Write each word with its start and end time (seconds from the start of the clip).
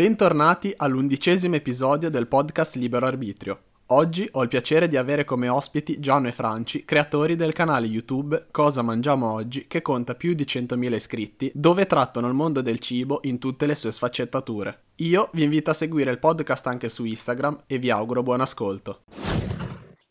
Bentornati 0.00 0.72
all'undicesimo 0.74 1.56
episodio 1.56 2.08
del 2.08 2.26
podcast 2.26 2.76
Libero 2.76 3.04
Arbitrio. 3.04 3.60
Oggi 3.88 4.26
ho 4.32 4.42
il 4.42 4.48
piacere 4.48 4.88
di 4.88 4.96
avere 4.96 5.26
come 5.26 5.50
ospiti 5.50 6.00
Gianno 6.00 6.28
e 6.28 6.32
Franci, 6.32 6.86
creatori 6.86 7.36
del 7.36 7.52
canale 7.52 7.86
YouTube 7.86 8.46
Cosa 8.50 8.80
Mangiamo 8.80 9.30
Oggi, 9.30 9.66
che 9.66 9.82
conta 9.82 10.14
più 10.14 10.32
di 10.32 10.44
100.000 10.44 10.94
iscritti, 10.94 11.52
dove 11.54 11.84
trattano 11.84 12.28
il 12.28 12.32
mondo 12.32 12.62
del 12.62 12.78
cibo 12.78 13.20
in 13.24 13.38
tutte 13.38 13.66
le 13.66 13.74
sue 13.74 13.92
sfaccettature. 13.92 14.84
Io 14.96 15.28
vi 15.34 15.42
invito 15.42 15.68
a 15.68 15.74
seguire 15.74 16.10
il 16.10 16.18
podcast 16.18 16.66
anche 16.66 16.88
su 16.88 17.04
Instagram 17.04 17.64
e 17.66 17.76
vi 17.76 17.90
auguro 17.90 18.22
buon 18.22 18.40
ascolto. 18.40 19.02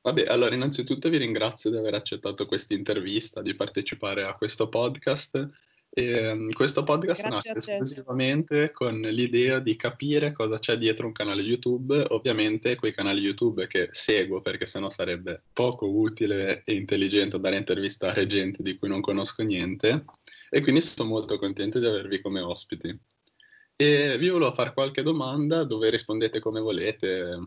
Vabbè, 0.03 0.25
allora 0.27 0.53
innanzitutto 0.53 1.09
vi 1.09 1.17
ringrazio 1.17 1.71
di 1.71 1.77
aver 1.77 1.95
accettato 1.95 2.45
questa 2.45 2.75
intervista, 2.75 3.41
di 3.41 3.55
partecipare 3.55 4.23
a 4.23 4.35
questo 4.35 4.69
podcast 4.69 5.49
e, 5.91 6.31
um, 6.31 6.51
questo 6.51 6.83
podcast 6.83 7.27
Grazie 7.27 7.51
nasce 7.51 7.71
esclusivamente 7.71 8.71
con 8.71 8.99
l'idea 8.99 9.59
di 9.59 9.75
capire 9.75 10.31
cosa 10.31 10.59
c'è 10.59 10.77
dietro 10.77 11.07
un 11.07 11.13
canale 11.13 11.41
YouTube, 11.41 12.05
ovviamente 12.09 12.75
quei 12.75 12.93
canali 12.93 13.21
YouTube 13.21 13.67
che 13.67 13.89
seguo 13.91 14.41
perché 14.41 14.65
sennò 14.65 14.89
sarebbe 14.89 15.41
poco 15.51 15.87
utile 15.89 16.61
e 16.63 16.75
intelligente 16.75 17.37
andare 17.37 17.55
a 17.55 17.59
intervistare 17.59 18.27
gente 18.27 18.61
di 18.61 18.77
cui 18.77 18.87
non 18.87 19.01
conosco 19.01 19.41
niente. 19.43 20.05
E 20.49 20.61
quindi 20.61 20.81
sono 20.81 21.09
molto 21.09 21.37
contento 21.37 21.79
di 21.79 21.85
avervi 21.85 22.21
come 22.21 22.41
ospiti. 22.41 22.97
E 23.75 24.17
vi 24.17 24.29
volevo 24.29 24.51
fare 24.53 24.73
qualche 24.73 25.03
domanda 25.03 25.63
dove 25.63 25.89
rispondete 25.89 26.39
come 26.39 26.59
volete, 26.59 27.39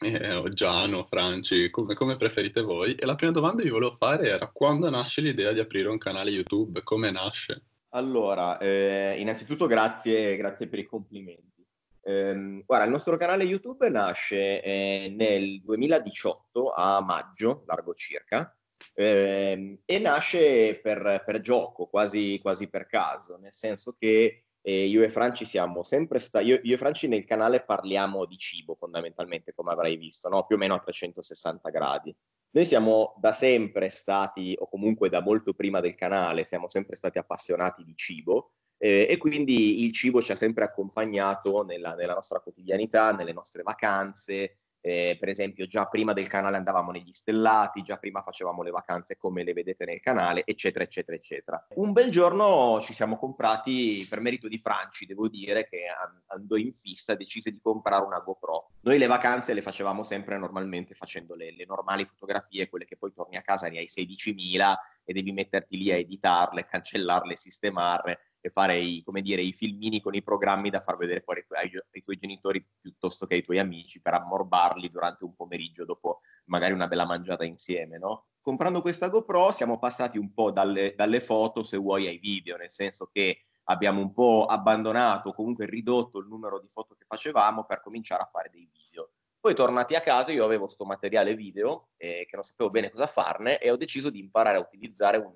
eh, 0.00 0.42
Giano, 0.52 1.04
Franci, 1.04 1.70
come, 1.70 1.94
come, 1.94 2.16
preferite 2.16 2.62
voi. 2.62 2.94
E 2.94 3.04
la 3.04 3.14
prima 3.14 3.32
domanda 3.32 3.58
che 3.58 3.68
vi 3.68 3.74
volevo 3.74 3.96
fare 3.96 4.30
era 4.30 4.48
quando 4.48 4.88
nasce 4.88 5.20
l'idea 5.20 5.52
di 5.52 5.60
aprire 5.60 5.88
un 5.88 5.98
canale 5.98 6.30
YouTube? 6.30 6.82
Come 6.82 7.10
nasce? 7.10 7.64
Allora, 7.90 8.58
eh, 8.58 9.16
innanzitutto 9.18 9.66
grazie, 9.66 10.36
grazie 10.36 10.68
per 10.68 10.78
i 10.78 10.86
complimenti. 10.86 11.66
Eh, 12.02 12.62
guarda, 12.64 12.86
il 12.86 12.90
nostro 12.90 13.16
canale 13.16 13.44
YouTube 13.44 13.88
nasce 13.90 14.62
eh, 14.62 15.12
nel 15.14 15.60
2018 15.60 16.72
a 16.72 17.02
maggio, 17.02 17.64
largo 17.66 17.92
circa, 17.92 18.56
ehm, 18.94 19.80
e 19.84 19.98
nasce 19.98 20.80
per, 20.80 21.22
per 21.26 21.40
gioco, 21.40 21.86
quasi, 21.86 22.38
quasi 22.40 22.68
per 22.68 22.86
caso, 22.86 23.36
nel 23.36 23.52
senso 23.52 23.96
che 23.98 24.44
e 24.62 24.86
io 24.86 25.02
e 25.02 25.10
Franci 25.10 25.44
siamo 25.44 25.82
sempre 25.82 26.18
stati, 26.18 26.46
io, 26.46 26.60
io, 26.62 26.74
e 26.74 26.78
Franci 26.78 27.08
nel 27.08 27.24
canale 27.24 27.62
parliamo 27.62 28.26
di 28.26 28.36
cibo 28.36 28.74
fondamentalmente, 28.74 29.52
come 29.54 29.72
avrai 29.72 29.96
visto, 29.96 30.28
no? 30.28 30.44
più 30.46 30.56
o 30.56 30.58
meno 30.58 30.74
a 30.74 30.80
360 30.80 31.70
gradi. 31.70 32.14
Noi 32.52 32.64
siamo 32.64 33.14
da 33.18 33.32
sempre 33.32 33.88
stati, 33.88 34.56
o 34.58 34.68
comunque 34.68 35.08
da 35.08 35.22
molto 35.22 35.54
prima 35.54 35.80
del 35.80 35.94
canale, 35.94 36.44
siamo 36.44 36.68
sempre 36.68 36.96
stati 36.96 37.18
appassionati 37.18 37.84
di 37.84 37.94
cibo 37.94 38.52
eh, 38.76 39.06
e 39.08 39.16
quindi 39.18 39.84
il 39.84 39.92
cibo 39.92 40.20
ci 40.20 40.32
ha 40.32 40.36
sempre 40.36 40.64
accompagnato 40.64 41.62
nella, 41.62 41.94
nella 41.94 42.14
nostra 42.14 42.40
quotidianità, 42.40 43.12
nelle 43.12 43.32
nostre 43.32 43.62
vacanze, 43.62 44.58
eh, 44.80 45.16
per 45.20 45.28
esempio, 45.28 45.66
già 45.66 45.86
prima 45.86 46.12
del 46.12 46.26
canale 46.26 46.56
andavamo 46.56 46.90
negli 46.90 47.12
stellati, 47.12 47.82
già 47.82 47.96
prima 47.96 48.22
facevamo 48.22 48.62
le 48.62 48.70
vacanze 48.70 49.16
come 49.16 49.44
le 49.44 49.52
vedete 49.52 49.84
nel 49.84 50.00
canale, 50.00 50.42
eccetera, 50.44 50.84
eccetera, 50.84 51.16
eccetera. 51.16 51.66
Un 51.74 51.92
bel 51.92 52.10
giorno 52.10 52.80
ci 52.80 52.92
siamo 52.92 53.16
comprati, 53.16 54.06
per 54.08 54.20
merito 54.20 54.48
di 54.48 54.58
Franci, 54.58 55.06
devo 55.06 55.28
dire, 55.28 55.68
che 55.68 55.84
andò 56.28 56.56
in 56.56 56.72
fissa, 56.72 57.14
decise 57.14 57.50
di 57.50 57.60
comprare 57.60 58.04
una 58.04 58.20
GoPro. 58.20 58.70
Noi 58.80 58.98
le 58.98 59.06
vacanze 59.06 59.52
le 59.52 59.62
facevamo 59.62 60.02
sempre 60.02 60.38
normalmente 60.38 60.94
facendo 60.94 61.34
le, 61.34 61.52
le 61.54 61.66
normali 61.66 62.06
fotografie, 62.06 62.68
quelle 62.68 62.86
che 62.86 62.96
poi 62.96 63.12
torni 63.12 63.36
a 63.36 63.42
casa 63.42 63.68
ne 63.68 63.78
hai 63.78 63.88
16.000 63.88 64.74
e 65.04 65.12
devi 65.12 65.32
metterti 65.32 65.76
lì 65.76 65.90
a 65.90 65.96
editarle, 65.96 66.66
cancellarle, 66.66 67.36
sistemarle 67.36 68.18
e 68.40 68.50
fare 68.50 68.78
i, 68.78 69.02
come 69.02 69.22
dire, 69.22 69.42
i 69.42 69.52
filmini 69.52 70.00
con 70.00 70.14
i 70.14 70.22
programmi 70.22 70.70
da 70.70 70.80
far 70.80 70.96
vedere 70.96 71.22
poi 71.22 71.36
ai, 71.36 71.44
tuoi, 71.70 71.82
ai 71.92 72.02
tuoi 72.02 72.16
genitori 72.16 72.66
piuttosto 72.80 73.26
che 73.26 73.34
ai 73.34 73.42
tuoi 73.44 73.58
amici 73.58 74.00
per 74.00 74.14
ammorbarli 74.14 74.90
durante 74.90 75.24
un 75.24 75.34
pomeriggio 75.34 75.84
dopo 75.84 76.20
magari 76.46 76.72
una 76.72 76.88
bella 76.88 77.04
mangiata 77.04 77.44
insieme, 77.44 77.98
no? 77.98 78.26
Comprando 78.40 78.80
questa 78.80 79.08
GoPro 79.08 79.52
siamo 79.52 79.78
passati 79.78 80.16
un 80.16 80.32
po' 80.32 80.50
dalle, 80.50 80.94
dalle 80.96 81.20
foto, 81.20 81.62
se 81.62 81.76
vuoi, 81.76 82.06
ai 82.06 82.18
video, 82.18 82.56
nel 82.56 82.70
senso 82.70 83.10
che 83.12 83.44
abbiamo 83.64 84.00
un 84.00 84.12
po' 84.12 84.46
abbandonato, 84.46 85.32
comunque 85.32 85.66
ridotto 85.66 86.18
il 86.18 86.26
numero 86.26 86.58
di 86.58 86.68
foto 86.68 86.94
che 86.94 87.04
facevamo 87.06 87.64
per 87.64 87.82
cominciare 87.82 88.22
a 88.22 88.30
fare 88.32 88.48
dei 88.50 88.68
video. 88.72 89.10
Poi 89.38 89.54
tornati 89.54 89.94
a 89.94 90.00
casa 90.00 90.32
io 90.32 90.44
avevo 90.44 90.64
questo 90.64 90.84
materiale 90.84 91.34
video 91.34 91.90
eh, 91.96 92.26
che 92.28 92.34
non 92.34 92.42
sapevo 92.42 92.70
bene 92.70 92.90
cosa 92.90 93.06
farne 93.06 93.58
e 93.58 93.70
ho 93.70 93.76
deciso 93.76 94.10
di 94.10 94.18
imparare 94.18 94.58
a 94.58 94.60
utilizzare 94.60 95.18
un, 95.18 95.34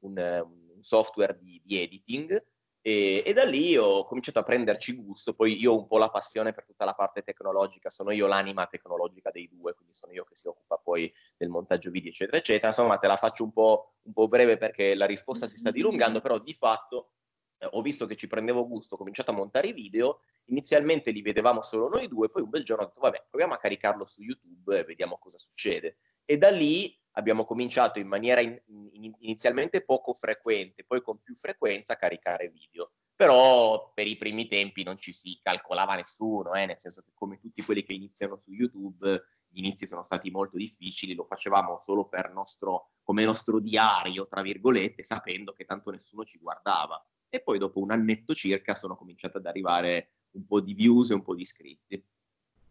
un, 0.00 0.42
un 0.44 0.65
software 0.82 1.38
di, 1.38 1.60
di 1.64 1.80
editing 1.80 2.44
e, 2.86 3.24
e, 3.26 3.32
da 3.32 3.42
lì 3.42 3.76
ho 3.76 4.04
cominciato 4.04 4.38
a 4.38 4.44
prenderci 4.44 4.94
gusto, 4.94 5.34
poi 5.34 5.58
io 5.58 5.72
ho 5.72 5.78
un 5.78 5.88
po' 5.88 5.98
la 5.98 6.08
passione 6.08 6.52
per 6.52 6.64
tutta 6.64 6.84
la 6.84 6.92
parte 6.92 7.22
tecnologica, 7.22 7.90
sono 7.90 8.12
io 8.12 8.28
l'anima 8.28 8.64
tecnologica 8.68 9.32
dei 9.32 9.48
due, 9.48 9.74
quindi 9.74 9.92
sono 9.92 10.12
io 10.12 10.22
che 10.22 10.36
si 10.36 10.46
occupa 10.46 10.78
poi 10.78 11.12
del 11.36 11.48
montaggio 11.48 11.90
video, 11.90 12.10
eccetera, 12.10 12.36
eccetera. 12.36 12.68
Insomma, 12.68 12.98
te 12.98 13.08
la 13.08 13.16
faccio 13.16 13.42
un 13.42 13.52
po', 13.52 13.94
un 14.02 14.12
po 14.12 14.28
breve 14.28 14.56
perché 14.56 14.94
la 14.94 15.04
risposta 15.04 15.48
si 15.48 15.56
sta 15.56 15.72
dilungando, 15.72 16.20
però 16.20 16.38
di 16.38 16.54
fatto 16.54 17.10
eh, 17.58 17.66
ho 17.68 17.82
visto 17.82 18.06
che 18.06 18.14
ci 18.14 18.28
prendevo 18.28 18.68
gusto, 18.68 18.94
ho 18.94 18.98
cominciato 18.98 19.32
a 19.32 19.34
montare 19.34 19.66
i 19.66 19.72
video, 19.72 20.20
inizialmente 20.44 21.10
li 21.10 21.22
vedevamo 21.22 21.62
solo 21.62 21.88
noi 21.88 22.06
due, 22.06 22.28
poi 22.28 22.42
un 22.42 22.50
bel 22.50 22.62
giorno 22.62 22.84
ho 22.84 22.86
detto, 22.86 23.00
vabbè, 23.00 23.26
proviamo 23.28 23.54
a 23.54 23.58
caricarlo 23.58 24.06
su 24.06 24.22
YouTube 24.22 24.78
e 24.78 24.84
vediamo 24.84 25.18
cosa 25.18 25.38
succede. 25.38 25.96
E 26.24 26.38
da 26.38 26.50
lì 26.50 26.96
abbiamo 27.16 27.44
cominciato 27.44 27.98
in 27.98 28.08
maniera 28.08 28.40
in, 28.40 28.58
in, 28.92 29.12
inizialmente 29.20 29.84
poco 29.84 30.12
frequente, 30.12 30.84
poi 30.84 31.02
con 31.02 31.20
più 31.22 31.34
frequenza 31.34 31.94
a 31.94 31.96
caricare 31.96 32.48
video. 32.48 32.92
Però 33.14 33.92
per 33.94 34.06
i 34.06 34.16
primi 34.16 34.46
tempi 34.46 34.82
non 34.82 34.98
ci 34.98 35.12
si 35.12 35.38
calcolava 35.42 35.96
nessuno, 35.96 36.52
eh, 36.54 36.66
nel 36.66 36.78
senso 36.78 37.02
che 37.02 37.12
come 37.14 37.38
tutti 37.38 37.62
quelli 37.62 37.82
che 37.82 37.94
iniziano 37.94 38.36
su 38.36 38.52
YouTube, 38.52 39.24
gli 39.48 39.58
inizi 39.58 39.86
sono 39.86 40.02
stati 40.04 40.30
molto 40.30 40.58
difficili, 40.58 41.14
lo 41.14 41.24
facevamo 41.24 41.78
solo 41.80 42.06
per 42.06 42.30
nostro, 42.30 42.90
come 43.02 43.24
nostro 43.24 43.58
diario, 43.58 44.28
tra 44.28 44.42
virgolette, 44.42 45.02
sapendo 45.02 45.54
che 45.54 45.64
tanto 45.64 45.90
nessuno 45.90 46.24
ci 46.24 46.38
guardava. 46.38 47.02
E 47.30 47.40
poi 47.40 47.58
dopo 47.58 47.80
un 47.80 47.90
annetto 47.90 48.34
circa 48.34 48.74
sono 48.74 48.96
cominciate 48.96 49.38
ad 49.38 49.46
arrivare 49.46 50.10
un 50.32 50.44
po' 50.44 50.60
di 50.60 50.74
views 50.74 51.10
e 51.10 51.14
un 51.14 51.22
po' 51.22 51.34
di 51.34 51.42
iscritti. 51.42 52.04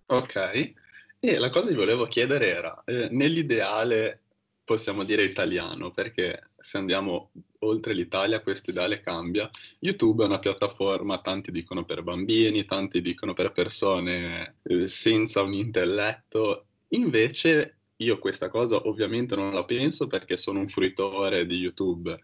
Ok, 0.08 0.74
e 1.20 1.40
la 1.40 1.50
cosa 1.50 1.70
che 1.70 1.76
volevo 1.76 2.06
chiedere 2.06 2.50
era, 2.50 2.84
eh, 2.86 3.10
nell'ideale 3.10 4.25
possiamo 4.66 5.04
dire 5.04 5.24
italiano, 5.24 5.92
perché 5.92 6.50
se 6.58 6.78
andiamo 6.78 7.32
oltre 7.60 7.94
l'Italia 7.94 8.42
questo 8.42 8.72
ideale 8.72 9.00
cambia. 9.00 9.50
YouTube 9.80 10.24
è 10.24 10.28
una 10.28 10.40
piattaforma, 10.40 11.22
tanti 11.22 11.52
dicono 11.52 11.86
per 11.86 12.04
bambini, 12.04 12.66
tanti 12.66 13.00
dicono 13.02 13.34
per 13.34 13.52
persone 13.52 14.56
eh, 14.64 14.88
senza 14.88 15.42
un 15.42 15.54
intelletto, 15.54 16.66
invece 16.90 17.78
io 17.98 18.20
questa 18.20 18.50
cosa 18.50 18.88
ovviamente 18.88 19.36
non 19.36 19.54
la 19.54 19.64
penso 19.64 20.08
perché 20.08 20.36
sono 20.36 20.60
un 20.60 20.68
fruitore 20.68 21.46
di 21.46 21.58
YouTube. 21.58 22.20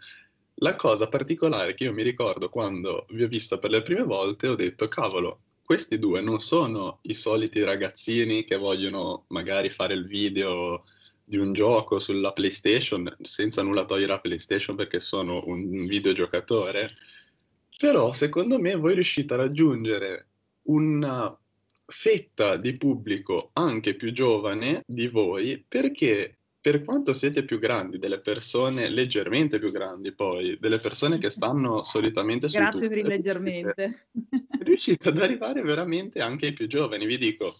La 0.55 0.75
cosa 0.75 1.07
particolare 1.07 1.73
che 1.75 1.85
io 1.85 1.93
mi 1.93 2.03
ricordo 2.03 2.49
quando 2.49 3.05
vi 3.11 3.23
ho 3.23 3.27
vista 3.27 3.57
per 3.57 3.71
le 3.71 3.81
prime 3.81 4.03
volte, 4.03 4.47
ho 4.47 4.55
detto, 4.55 4.87
cavolo, 4.87 5.41
questi 5.63 5.97
due 5.97 6.21
non 6.21 6.39
sono 6.39 6.99
i 7.03 7.13
soliti 7.13 7.63
ragazzini 7.63 8.43
che 8.43 8.57
vogliono 8.57 9.25
magari 9.29 9.69
fare 9.69 9.93
il 9.93 10.05
video 10.05 10.83
di 11.31 11.37
un 11.37 11.53
gioco 11.53 11.97
sulla 11.99 12.33
PlayStation, 12.33 13.09
senza 13.21 13.63
nulla 13.63 13.85
togliere 13.85 14.11
a 14.11 14.19
PlayStation 14.19 14.75
perché 14.75 14.99
sono 14.99 15.41
un 15.45 15.85
videogiocatore, 15.85 16.89
però 17.77 18.11
secondo 18.11 18.59
me 18.59 18.75
voi 18.75 18.95
riuscite 18.95 19.33
a 19.33 19.37
raggiungere 19.37 20.27
una 20.63 21.33
fetta 21.85 22.57
di 22.57 22.75
pubblico 22.75 23.51
anche 23.53 23.95
più 23.95 24.11
giovane 24.11 24.83
di 24.85 25.07
voi 25.07 25.63
perché 25.65 26.35
per 26.59 26.83
quanto 26.83 27.13
siete 27.13 27.45
più 27.45 27.59
grandi 27.59 27.97
delle 27.97 28.19
persone 28.19 28.89
leggermente 28.89 29.57
più 29.57 29.71
grandi 29.71 30.11
poi 30.11 30.57
delle 30.59 30.79
persone 30.79 31.17
che 31.17 31.29
stanno 31.29 31.83
solitamente 31.83 32.49
su 32.49 32.57
Grazie 32.57 32.89
per 32.89 32.97
il 32.97 33.07
leggermente. 33.07 33.73
Riuscite, 33.77 34.63
riuscite 34.63 35.09
ad 35.09 35.17
arrivare 35.19 35.61
veramente 35.61 36.19
anche 36.19 36.47
ai 36.47 36.53
più 36.53 36.67
giovani, 36.67 37.05
vi 37.05 37.17
dico 37.17 37.55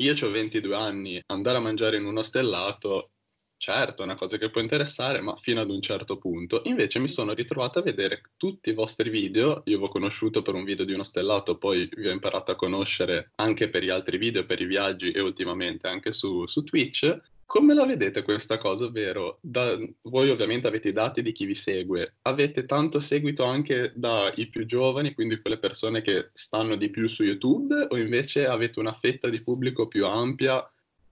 io 0.00 0.14
ho 0.14 0.30
22 0.30 0.74
anni, 0.74 1.22
andare 1.26 1.58
a 1.58 1.60
mangiare 1.60 1.98
in 1.98 2.06
uno 2.06 2.22
stellato, 2.22 3.10
certo, 3.58 4.00
è 4.00 4.04
una 4.06 4.14
cosa 4.14 4.38
che 4.38 4.48
può 4.48 4.62
interessare, 4.62 5.20
ma 5.20 5.36
fino 5.36 5.60
ad 5.60 5.70
un 5.70 5.82
certo 5.82 6.16
punto. 6.16 6.62
Invece 6.64 6.98
mi 6.98 7.08
sono 7.08 7.34
ritrovato 7.34 7.78
a 7.78 7.82
vedere 7.82 8.22
tutti 8.36 8.70
i 8.70 8.74
vostri 8.74 9.10
video, 9.10 9.62
io 9.66 9.78
vi 9.78 9.84
ho 9.84 9.88
conosciuto 9.88 10.40
per 10.40 10.54
un 10.54 10.64
video 10.64 10.86
di 10.86 10.94
uno 10.94 11.04
stellato, 11.04 11.58
poi 11.58 11.88
vi 11.94 12.08
ho 12.08 12.12
imparato 12.12 12.50
a 12.50 12.56
conoscere 12.56 13.32
anche 13.36 13.68
per 13.68 13.84
gli 13.84 13.90
altri 13.90 14.16
video, 14.16 14.46
per 14.46 14.60
i 14.62 14.66
viaggi 14.66 15.10
e 15.10 15.20
ultimamente 15.20 15.86
anche 15.88 16.12
su, 16.12 16.46
su 16.46 16.64
Twitch. 16.64 17.14
Come 17.50 17.74
la 17.74 17.84
vedete 17.84 18.22
questa 18.22 18.58
cosa, 18.58 18.84
ovvero 18.84 19.40
da, 19.42 19.76
voi 20.02 20.30
ovviamente 20.30 20.68
avete 20.68 20.90
i 20.90 20.92
dati 20.92 21.20
di 21.20 21.32
chi 21.32 21.46
vi 21.46 21.56
segue, 21.56 22.18
avete 22.22 22.64
tanto 22.64 23.00
seguito 23.00 23.42
anche 23.42 23.92
dai 23.96 24.46
più 24.46 24.64
giovani, 24.66 25.14
quindi 25.14 25.40
quelle 25.40 25.58
persone 25.58 26.00
che 26.00 26.30
stanno 26.32 26.76
di 26.76 26.90
più 26.90 27.08
su 27.08 27.24
YouTube, 27.24 27.88
o 27.90 27.96
invece 27.96 28.46
avete 28.46 28.78
una 28.78 28.92
fetta 28.92 29.28
di 29.28 29.42
pubblico 29.42 29.88
più 29.88 30.06
ampia? 30.06 30.64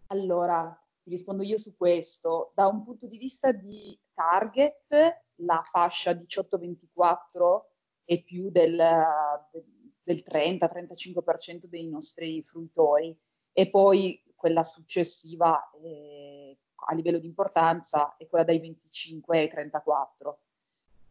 Allora, 0.07 0.81
ti 1.03 1.11
rispondo 1.11 1.43
io 1.43 1.59
su 1.59 1.77
questo. 1.77 2.53
Da 2.55 2.69
un 2.69 2.85
punto 2.85 3.09
di 3.09 3.19
vista 3.19 3.51
di 3.51 3.99
target, 4.15 5.25
la 5.41 5.61
fascia 5.65 6.13
18-24 6.13 7.63
è 8.05 8.23
più 8.23 8.49
del, 8.51 8.81
del 10.05 10.23
30-35% 10.25 11.65
dei 11.65 11.89
nostri 11.89 12.41
fruitori 12.45 13.19
e 13.53 13.69
poi 13.69 14.23
quella 14.39 14.63
successiva 14.63 15.69
eh, 15.83 16.57
a 16.87 16.95
livello 16.95 17.19
di 17.19 17.27
importanza 17.27 18.17
è 18.17 18.29
quella 18.29 18.45
dai 18.45 18.61
25 18.61 19.39
ai 19.39 19.49
34. 19.51 20.41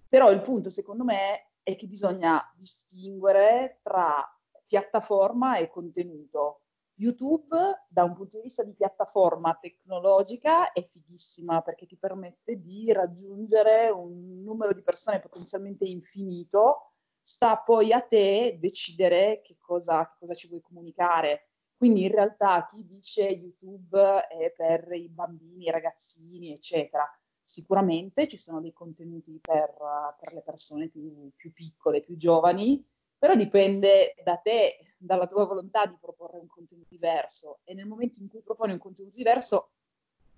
Però 0.07 0.31
il 0.31 0.41
punto 0.41 0.69
secondo 0.69 1.03
me 1.03 1.51
è 1.61 1.75
che 1.75 1.87
bisogna 1.87 2.41
distinguere 2.55 3.81
tra 3.83 4.25
piattaforma 4.65 5.57
e 5.57 5.67
contenuto. 5.69 6.61
YouTube, 6.95 7.55
da 7.89 8.03
un 8.03 8.13
punto 8.15 8.37
di 8.37 8.43
vista 8.43 8.63
di 8.63 8.73
piattaforma 8.73 9.55
tecnologica, 9.59 10.71
è 10.71 10.81
fighissima 10.81 11.61
perché 11.61 11.85
ti 11.85 11.97
permette 11.97 12.59
di 12.59 12.91
raggiungere 12.91 13.89
un 13.89 14.41
numero 14.41 14.73
di 14.73 14.81
persone 14.81 15.19
potenzialmente 15.19 15.85
infinito. 15.85 16.93
Sta 17.21 17.57
poi 17.57 17.91
a 17.91 17.99
te 17.99 18.57
decidere 18.59 19.41
che 19.43 19.57
cosa, 19.59 20.07
che 20.07 20.15
cosa 20.17 20.33
ci 20.33 20.47
vuoi 20.47 20.61
comunicare. 20.61 21.49
Quindi 21.77 22.05
in 22.05 22.11
realtà 22.11 22.65
chi 22.65 22.85
dice 22.87 23.27
YouTube 23.27 24.25
è 24.27 24.51
per 24.51 24.91
i 24.93 25.07
bambini, 25.09 25.65
i 25.65 25.71
ragazzini, 25.71 26.51
eccetera, 26.51 27.07
sicuramente 27.43 28.27
ci 28.27 28.35
sono 28.35 28.59
dei 28.59 28.73
contenuti 28.73 29.39
per, 29.39 29.75
per 30.19 30.33
le 30.33 30.41
persone 30.41 30.89
più, 30.89 31.29
più, 31.35 31.53
piccole, 31.53 32.01
più 32.01 32.15
giovani, 32.15 32.83
però 33.15 33.35
dipende 33.35 34.15
da 34.23 34.37
te, 34.37 34.95
dalla 34.97 35.27
tua 35.27 35.45
volontà 35.45 35.85
di 35.85 35.95
proporre 36.01 36.39
un 36.39 36.47
contenuto 36.47 36.87
diverso 36.89 37.59
e 37.63 37.75
nel 37.75 37.85
momento 37.85 38.19
in 38.19 38.27
cui 38.27 38.41
proponi 38.41 38.73
un 38.73 38.79
contenuto 38.79 39.15
diverso, 39.15 39.71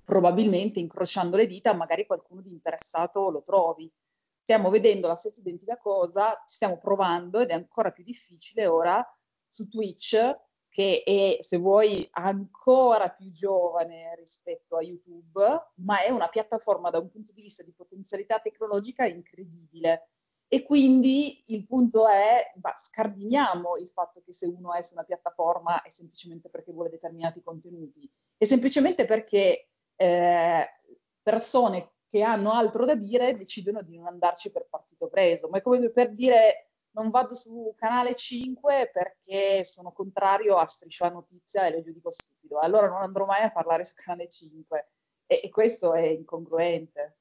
probabilmente 0.03 0.79
incrociando 0.79 1.37
le 1.37 1.47
dita 1.47 1.73
magari 1.73 2.05
qualcuno 2.05 2.41
di 2.41 2.51
interessato 2.51 3.29
lo 3.29 3.41
trovi. 3.43 3.89
Stiamo 4.41 4.69
vedendo 4.69 5.07
la 5.07 5.15
stessa 5.15 5.39
identica 5.39 5.77
cosa, 5.77 6.43
stiamo 6.45 6.77
provando 6.77 7.39
ed 7.39 7.49
è 7.49 7.53
ancora 7.53 7.91
più 7.91 8.03
difficile 8.03 8.67
ora 8.67 9.05
su 9.47 9.69
Twitch 9.69 10.17
che 10.69 11.03
è, 11.03 11.41
se 11.41 11.57
vuoi, 11.57 12.07
ancora 12.11 13.09
più 13.09 13.29
giovane 13.31 14.15
rispetto 14.15 14.77
a 14.77 14.83
YouTube, 14.83 15.71
ma 15.75 16.03
è 16.03 16.09
una 16.09 16.27
piattaforma 16.27 16.89
da 16.89 16.99
un 16.99 17.09
punto 17.09 17.31
di 17.31 17.41
vista 17.41 17.63
di 17.63 17.73
potenzialità 17.73 18.39
tecnologica 18.39 19.05
incredibile. 19.05 20.09
E 20.51 20.63
quindi 20.63 21.43
il 21.53 21.65
punto 21.67 22.07
è, 22.07 22.51
bah, 22.55 22.75
scardiniamo 22.75 23.77
il 23.77 23.89
fatto 23.89 24.21
che 24.25 24.33
se 24.33 24.47
uno 24.47 24.73
è 24.73 24.81
su 24.81 24.93
una 24.93 25.03
piattaforma 25.03 25.83
è 25.83 25.89
semplicemente 25.89 26.49
perché 26.49 26.71
vuole 26.71 26.89
determinati 26.89 27.41
contenuti, 27.43 28.09
è 28.35 28.45
semplicemente 28.45 29.05
perché 29.05 29.69
eh, 29.95 30.67
persone 31.21 31.91
che 32.07 32.23
hanno 32.23 32.51
altro 32.51 32.85
da 32.85 32.95
dire 32.95 33.37
decidono 33.37 33.83
di 33.83 33.95
non 33.95 34.07
andarci 34.07 34.51
per 34.51 34.65
partito 34.67 35.07
preso. 35.07 35.49
Ma 35.49 35.59
è 35.59 35.61
come 35.61 35.91
per 35.91 36.13
dire 36.13 36.68
non 36.91 37.09
vado 37.09 37.35
su 37.35 37.73
canale 37.77 38.15
5 38.15 38.89
perché 38.91 39.63
sono 39.63 39.91
contrario 39.91 40.57
a 40.57 40.65
Striscia 40.65 41.05
la 41.05 41.13
notizia 41.13 41.65
e 41.65 41.71
lo 41.71 41.81
giudico 41.81 42.11
stupido. 42.11 42.59
Allora 42.59 42.87
non 42.87 43.01
andrò 43.01 43.25
mai 43.25 43.43
a 43.43 43.51
parlare 43.51 43.85
su 43.85 43.93
canale 43.95 44.27
5 44.27 44.87
e, 45.27 45.41
e 45.43 45.49
questo 45.49 45.93
è 45.93 46.05
incongruente. 46.07 47.17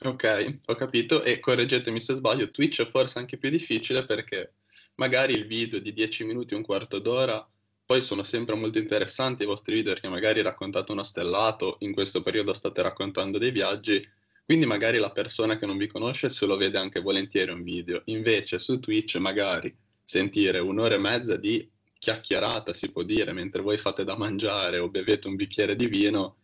Ok, 0.00 0.58
ho 0.66 0.74
capito 0.76 1.24
e 1.24 1.40
correggetemi 1.40 2.00
se 2.00 2.14
sbaglio, 2.14 2.52
Twitch 2.52 2.82
è 2.82 2.88
forse 2.88 3.18
anche 3.18 3.36
più 3.36 3.50
difficile 3.50 4.06
perché 4.06 4.54
magari 4.94 5.32
il 5.32 5.46
video 5.46 5.80
di 5.80 5.92
10 5.92 6.24
minuti, 6.24 6.54
un 6.54 6.62
quarto 6.62 7.00
d'ora, 7.00 7.44
poi 7.84 8.00
sono 8.02 8.22
sempre 8.22 8.54
molto 8.54 8.78
interessanti 8.78 9.42
i 9.42 9.46
vostri 9.46 9.74
video 9.74 9.94
perché 9.94 10.08
magari 10.08 10.40
raccontate 10.40 10.92
uno 10.92 11.02
stellato, 11.02 11.76
in 11.80 11.92
questo 11.92 12.22
periodo 12.22 12.52
state 12.52 12.80
raccontando 12.82 13.38
dei 13.38 13.50
viaggi, 13.50 14.06
quindi 14.48 14.64
magari 14.64 14.96
la 14.96 15.10
persona 15.10 15.58
che 15.58 15.66
non 15.66 15.76
vi 15.76 15.88
conosce 15.88 16.30
se 16.30 16.46
lo 16.46 16.56
vede 16.56 16.78
anche 16.78 17.00
volentieri 17.00 17.50
un 17.50 17.62
video. 17.62 18.00
Invece 18.06 18.58
su 18.58 18.80
Twitch 18.80 19.16
magari 19.16 19.76
sentire 20.02 20.58
un'ora 20.58 20.94
e 20.94 20.98
mezza 20.98 21.36
di 21.36 21.68
chiacchierata, 21.98 22.72
si 22.72 22.90
può 22.90 23.02
dire, 23.02 23.34
mentre 23.34 23.60
voi 23.60 23.76
fate 23.76 24.04
da 24.04 24.16
mangiare 24.16 24.78
o 24.78 24.88
bevete 24.88 25.28
un 25.28 25.36
bicchiere 25.36 25.76
di 25.76 25.86
vino, 25.86 26.36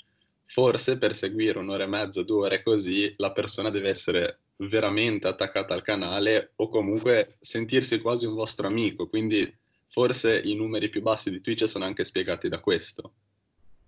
forse 0.44 0.98
per 0.98 1.16
seguire 1.16 1.58
un'ora 1.58 1.84
e 1.84 1.86
mezza, 1.86 2.22
due 2.22 2.44
ore 2.44 2.62
così, 2.62 3.14
la 3.16 3.32
persona 3.32 3.70
deve 3.70 3.88
essere 3.88 4.40
veramente 4.56 5.26
attaccata 5.26 5.72
al 5.72 5.80
canale 5.80 6.52
o 6.56 6.68
comunque 6.68 7.38
sentirsi 7.40 8.00
quasi 8.00 8.26
un 8.26 8.34
vostro 8.34 8.66
amico. 8.66 9.08
Quindi 9.08 9.50
forse 9.88 10.38
i 10.44 10.54
numeri 10.54 10.90
più 10.90 11.00
bassi 11.00 11.30
di 11.30 11.40
Twitch 11.40 11.66
sono 11.66 11.86
anche 11.86 12.04
spiegati 12.04 12.50
da 12.50 12.60
questo. 12.60 13.14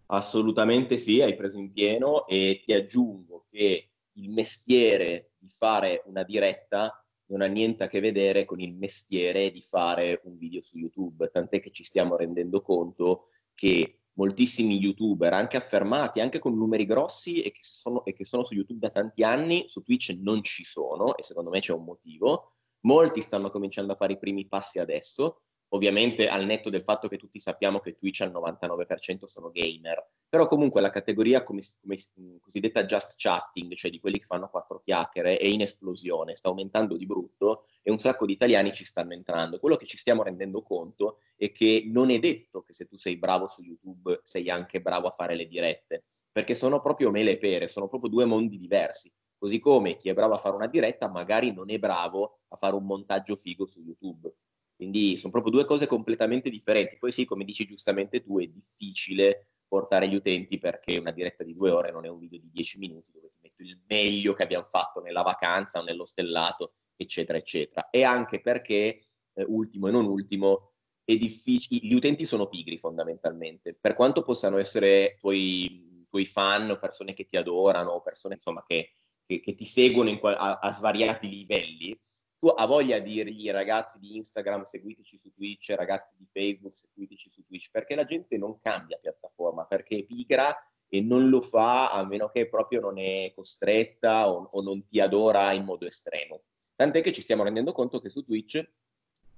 Assolutamente 0.06 0.96
sì, 0.96 1.20
hai 1.20 1.36
preso 1.36 1.58
in 1.58 1.70
pieno 1.70 2.26
e 2.26 2.62
ti 2.64 2.72
aggiungo 2.72 3.44
che 3.50 3.90
il 4.16 4.30
mestiere 4.30 5.32
di 5.38 5.48
fare 5.48 6.02
una 6.06 6.22
diretta 6.22 7.00
non 7.28 7.42
ha 7.42 7.46
niente 7.46 7.84
a 7.84 7.88
che 7.88 8.00
vedere 8.00 8.44
con 8.44 8.60
il 8.60 8.74
mestiere 8.74 9.50
di 9.50 9.60
fare 9.60 10.20
un 10.24 10.36
video 10.36 10.60
su 10.60 10.78
YouTube, 10.78 11.30
tant'è 11.30 11.60
che 11.60 11.70
ci 11.70 11.82
stiamo 11.82 12.16
rendendo 12.16 12.62
conto 12.62 13.30
che 13.54 14.00
moltissimi 14.12 14.78
youtuber, 14.78 15.32
anche 15.32 15.56
affermati, 15.56 16.20
anche 16.20 16.38
con 16.38 16.56
numeri 16.56 16.86
grossi 16.86 17.42
e 17.42 17.50
che, 17.50 17.60
sono, 17.62 18.04
e 18.04 18.12
che 18.12 18.24
sono 18.24 18.44
su 18.44 18.54
YouTube 18.54 18.80
da 18.80 18.90
tanti 18.90 19.24
anni, 19.24 19.64
su 19.68 19.82
Twitch 19.82 20.16
non 20.20 20.42
ci 20.42 20.64
sono 20.64 21.16
e 21.16 21.22
secondo 21.22 21.50
me 21.50 21.60
c'è 21.60 21.72
un 21.72 21.84
motivo. 21.84 22.52
Molti 22.80 23.20
stanno 23.20 23.50
cominciando 23.50 23.92
a 23.92 23.96
fare 23.96 24.14
i 24.14 24.18
primi 24.18 24.46
passi 24.46 24.78
adesso, 24.78 25.42
ovviamente 25.76 26.28
al 26.28 26.44
netto 26.44 26.70
del 26.70 26.82
fatto 26.82 27.08
che 27.08 27.16
tutti 27.16 27.38
sappiamo 27.38 27.80
che 27.80 27.94
Twitch 27.94 28.22
al 28.22 28.32
99% 28.32 29.24
sono 29.24 29.50
gamer, 29.50 30.04
però 30.28 30.46
comunque 30.46 30.80
la 30.80 30.90
categoria 30.90 31.42
come, 31.42 31.60
come 31.80 31.96
cosiddetta 32.40 32.84
just 32.84 33.14
chatting, 33.16 33.74
cioè 33.74 33.90
di 33.90 34.00
quelli 34.00 34.18
che 34.18 34.26
fanno 34.26 34.48
quattro 34.48 34.80
chiacchiere, 34.80 35.38
è 35.38 35.46
in 35.46 35.60
esplosione, 35.60 36.34
sta 36.36 36.48
aumentando 36.48 36.96
di 36.96 37.06
brutto 37.06 37.66
e 37.82 37.90
un 37.90 37.98
sacco 37.98 38.26
di 38.26 38.32
italiani 38.32 38.72
ci 38.72 38.84
stanno 38.84 39.12
entrando. 39.12 39.58
Quello 39.58 39.76
che 39.76 39.86
ci 39.86 39.96
stiamo 39.96 40.22
rendendo 40.22 40.62
conto 40.62 41.20
è 41.36 41.52
che 41.52 41.84
non 41.86 42.10
è 42.10 42.18
detto 42.18 42.62
che 42.62 42.72
se 42.72 42.86
tu 42.86 42.98
sei 42.98 43.16
bravo 43.16 43.48
su 43.48 43.62
YouTube 43.62 44.20
sei 44.24 44.50
anche 44.50 44.80
bravo 44.80 45.06
a 45.06 45.12
fare 45.12 45.36
le 45.36 45.46
dirette, 45.46 46.04
perché 46.32 46.54
sono 46.54 46.80
proprio 46.80 47.10
mele 47.10 47.32
e 47.32 47.38
pere, 47.38 47.66
sono 47.66 47.88
proprio 47.88 48.10
due 48.10 48.24
mondi 48.24 48.58
diversi. 48.58 49.12
Così 49.38 49.58
come 49.58 49.96
chi 49.96 50.08
è 50.08 50.14
bravo 50.14 50.34
a 50.34 50.38
fare 50.38 50.56
una 50.56 50.66
diretta 50.66 51.10
magari 51.10 51.52
non 51.52 51.70
è 51.70 51.78
bravo 51.78 52.40
a 52.48 52.56
fare 52.56 52.74
un 52.74 52.84
montaggio 52.84 53.36
figo 53.36 53.66
su 53.66 53.80
YouTube. 53.82 54.34
Quindi 54.76 55.16
sono 55.16 55.32
proprio 55.32 55.52
due 55.52 55.64
cose 55.64 55.86
completamente 55.86 56.50
differenti. 56.50 56.98
Poi 56.98 57.10
sì, 57.10 57.24
come 57.24 57.44
dici 57.44 57.66
giustamente 57.66 58.22
tu, 58.22 58.38
è 58.38 58.46
difficile 58.46 59.48
portare 59.66 60.08
gli 60.08 60.14
utenti 60.14 60.58
perché 60.58 60.98
una 60.98 61.10
diretta 61.10 61.42
di 61.42 61.54
due 61.54 61.70
ore 61.70 61.90
non 61.90 62.04
è 62.04 62.08
un 62.08 62.18
video 62.18 62.38
di 62.38 62.50
dieci 62.52 62.78
minuti 62.78 63.10
dove 63.12 63.28
ti 63.30 63.38
metto 63.42 63.62
il 63.62 63.80
meglio 63.88 64.34
che 64.34 64.42
abbiamo 64.42 64.66
fatto 64.68 65.00
nella 65.00 65.22
vacanza 65.22 65.80
o 65.80 65.82
nello 65.82 66.04
stellato, 66.04 66.74
eccetera, 66.94 67.38
eccetera. 67.38 67.90
E 67.90 68.04
anche 68.04 68.40
perché, 68.40 69.00
eh, 69.32 69.44
ultimo 69.48 69.88
e 69.88 69.90
non 69.90 70.06
ultimo, 70.06 70.72
è 71.04 71.16
difficile, 71.16 71.80
gli 71.86 71.94
utenti 71.94 72.24
sono 72.24 72.48
pigri 72.48 72.78
fondamentalmente. 72.78 73.74
Per 73.74 73.94
quanto 73.94 74.22
possano 74.22 74.58
essere 74.58 75.16
tuoi, 75.18 76.04
tuoi 76.08 76.26
fan 76.26 76.76
persone 76.80 77.14
che 77.14 77.26
ti 77.26 77.36
adorano 77.36 78.00
persone 78.02 78.34
insomma, 78.34 78.64
che, 78.66 78.96
che, 79.24 79.40
che 79.40 79.54
ti 79.54 79.64
seguono 79.64 80.18
qual- 80.18 80.36
a, 80.38 80.58
a 80.58 80.72
svariati 80.72 81.28
livelli, 81.28 81.98
tu 82.46 82.52
hai 82.54 82.66
voglia 82.68 82.98
di 83.00 83.14
dirgli 83.14 83.50
ragazzi 83.50 83.98
di 83.98 84.16
Instagram 84.16 84.64
seguiteci 84.64 85.18
su 85.20 85.32
Twitch, 85.34 85.70
ragazzi 85.70 86.14
di 86.16 86.26
Facebook 86.30 86.76
seguiteci 86.76 87.30
su 87.32 87.44
Twitch, 87.44 87.70
perché 87.72 87.96
la 87.96 88.04
gente 88.04 88.36
non 88.36 88.60
cambia 88.60 88.98
piattaforma, 88.98 89.64
perché 89.64 89.98
è 89.98 90.04
pigra 90.04 90.54
e 90.88 91.00
non 91.00 91.28
lo 91.28 91.40
fa 91.40 91.90
a 91.90 92.04
meno 92.04 92.30
che 92.30 92.48
proprio 92.48 92.80
non 92.80 92.98
è 92.98 93.32
costretta 93.34 94.30
o, 94.30 94.48
o 94.52 94.62
non 94.62 94.86
ti 94.86 95.00
adora 95.00 95.52
in 95.52 95.64
modo 95.64 95.86
estremo. 95.86 96.42
Tant'è 96.76 97.00
che 97.00 97.12
ci 97.12 97.20
stiamo 97.20 97.42
rendendo 97.42 97.72
conto 97.72 98.00
che 98.00 98.10
su 98.10 98.24
Twitch 98.24 98.64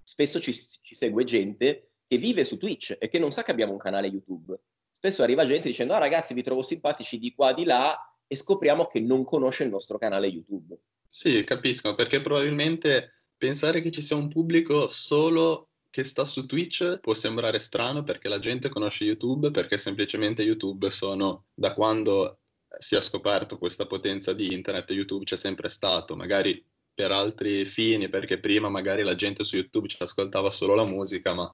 spesso 0.02 0.38
ci, 0.38 0.52
ci 0.52 0.94
segue 0.94 1.24
gente 1.24 1.92
che 2.06 2.18
vive 2.18 2.44
su 2.44 2.58
Twitch 2.58 2.96
e 2.98 3.08
che 3.08 3.18
non 3.18 3.32
sa 3.32 3.42
che 3.42 3.52
abbiamo 3.52 3.72
un 3.72 3.78
canale 3.78 4.08
YouTube. 4.08 4.58
Spesso 4.90 5.22
arriva 5.22 5.46
gente 5.46 5.68
dicendo, 5.68 5.94
ah 5.94 5.98
ragazzi 5.98 6.34
vi 6.34 6.42
trovo 6.42 6.62
simpatici 6.62 7.18
di 7.18 7.32
qua, 7.34 7.54
di 7.54 7.64
là, 7.64 7.96
e 8.26 8.36
scopriamo 8.36 8.86
che 8.86 9.00
non 9.00 9.24
conosce 9.24 9.64
il 9.64 9.70
nostro 9.70 9.96
canale 9.96 10.26
YouTube. 10.26 10.78
Sì, 11.10 11.42
capisco, 11.44 11.94
perché 11.94 12.20
probabilmente 12.20 13.22
pensare 13.36 13.80
che 13.80 13.90
ci 13.90 14.02
sia 14.02 14.16
un 14.16 14.28
pubblico 14.28 14.88
solo 14.90 15.70
che 15.90 16.04
sta 16.04 16.24
su 16.26 16.44
Twitch 16.46 16.98
può 17.00 17.14
sembrare 17.14 17.58
strano 17.58 18.02
perché 18.02 18.28
la 18.28 18.38
gente 18.38 18.68
conosce 18.68 19.04
YouTube, 19.04 19.50
perché 19.50 19.78
semplicemente 19.78 20.42
YouTube 20.42 20.90
sono 20.90 21.46
da 21.54 21.72
quando 21.72 22.40
si 22.78 22.94
è 22.94 23.00
scoperto 23.00 23.56
questa 23.56 23.86
potenza 23.86 24.34
di 24.34 24.52
internet, 24.52 24.90
YouTube 24.90 25.24
c'è 25.24 25.36
sempre 25.36 25.70
stato, 25.70 26.14
magari 26.14 26.62
per 26.92 27.10
altri 27.10 27.64
fini, 27.64 28.08
perché 28.10 28.38
prima 28.38 28.68
magari 28.68 29.02
la 29.02 29.14
gente 29.14 29.44
su 29.44 29.56
YouTube 29.56 29.88
ci 29.88 29.96
ascoltava 30.00 30.50
solo 30.50 30.74
la 30.74 30.84
musica, 30.84 31.32
ma 31.32 31.50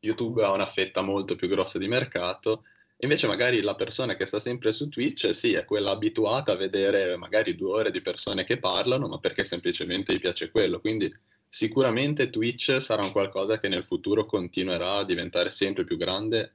YouTube 0.00 0.44
ha 0.44 0.52
una 0.52 0.66
fetta 0.66 1.00
molto 1.02 1.34
più 1.34 1.48
grossa 1.48 1.78
di 1.78 1.88
mercato 1.88 2.64
Invece 3.04 3.26
magari 3.26 3.60
la 3.62 3.74
persona 3.74 4.14
che 4.14 4.26
sta 4.26 4.38
sempre 4.38 4.70
su 4.70 4.88
Twitch, 4.88 5.34
sì, 5.34 5.54
è 5.54 5.64
quella 5.64 5.90
abituata 5.90 6.52
a 6.52 6.56
vedere 6.56 7.16
magari 7.16 7.56
due 7.56 7.80
ore 7.80 7.90
di 7.90 8.00
persone 8.00 8.44
che 8.44 8.58
parlano, 8.58 9.08
ma 9.08 9.18
perché 9.18 9.42
semplicemente 9.42 10.14
gli 10.14 10.20
piace 10.20 10.52
quello. 10.52 10.78
Quindi 10.78 11.12
sicuramente 11.48 12.30
Twitch 12.30 12.80
sarà 12.80 13.02
un 13.02 13.10
qualcosa 13.10 13.58
che 13.58 13.66
nel 13.66 13.84
futuro 13.84 14.24
continuerà 14.24 14.98
a 14.98 15.04
diventare 15.04 15.50
sempre 15.50 15.82
più 15.82 15.96
grande. 15.96 16.52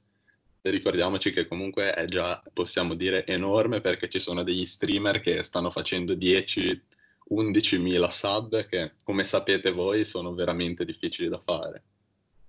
Ricordiamoci 0.62 1.34
che 1.34 1.46
comunque 1.46 1.92
è 1.92 2.06
già, 2.06 2.42
possiamo 2.54 2.94
dire, 2.94 3.26
enorme 3.26 3.82
perché 3.82 4.08
ci 4.08 4.18
sono 4.18 4.42
degli 4.42 4.64
streamer 4.64 5.20
che 5.20 5.42
stanno 5.42 5.70
facendo 5.70 6.14
10, 6.14 6.82
11 7.24 7.78
mila 7.78 8.08
sub 8.08 8.64
che, 8.64 8.92
come 9.04 9.24
sapete 9.24 9.70
voi, 9.70 10.02
sono 10.06 10.32
veramente 10.32 10.84
difficili 10.84 11.28
da 11.28 11.38
fare. 11.38 11.82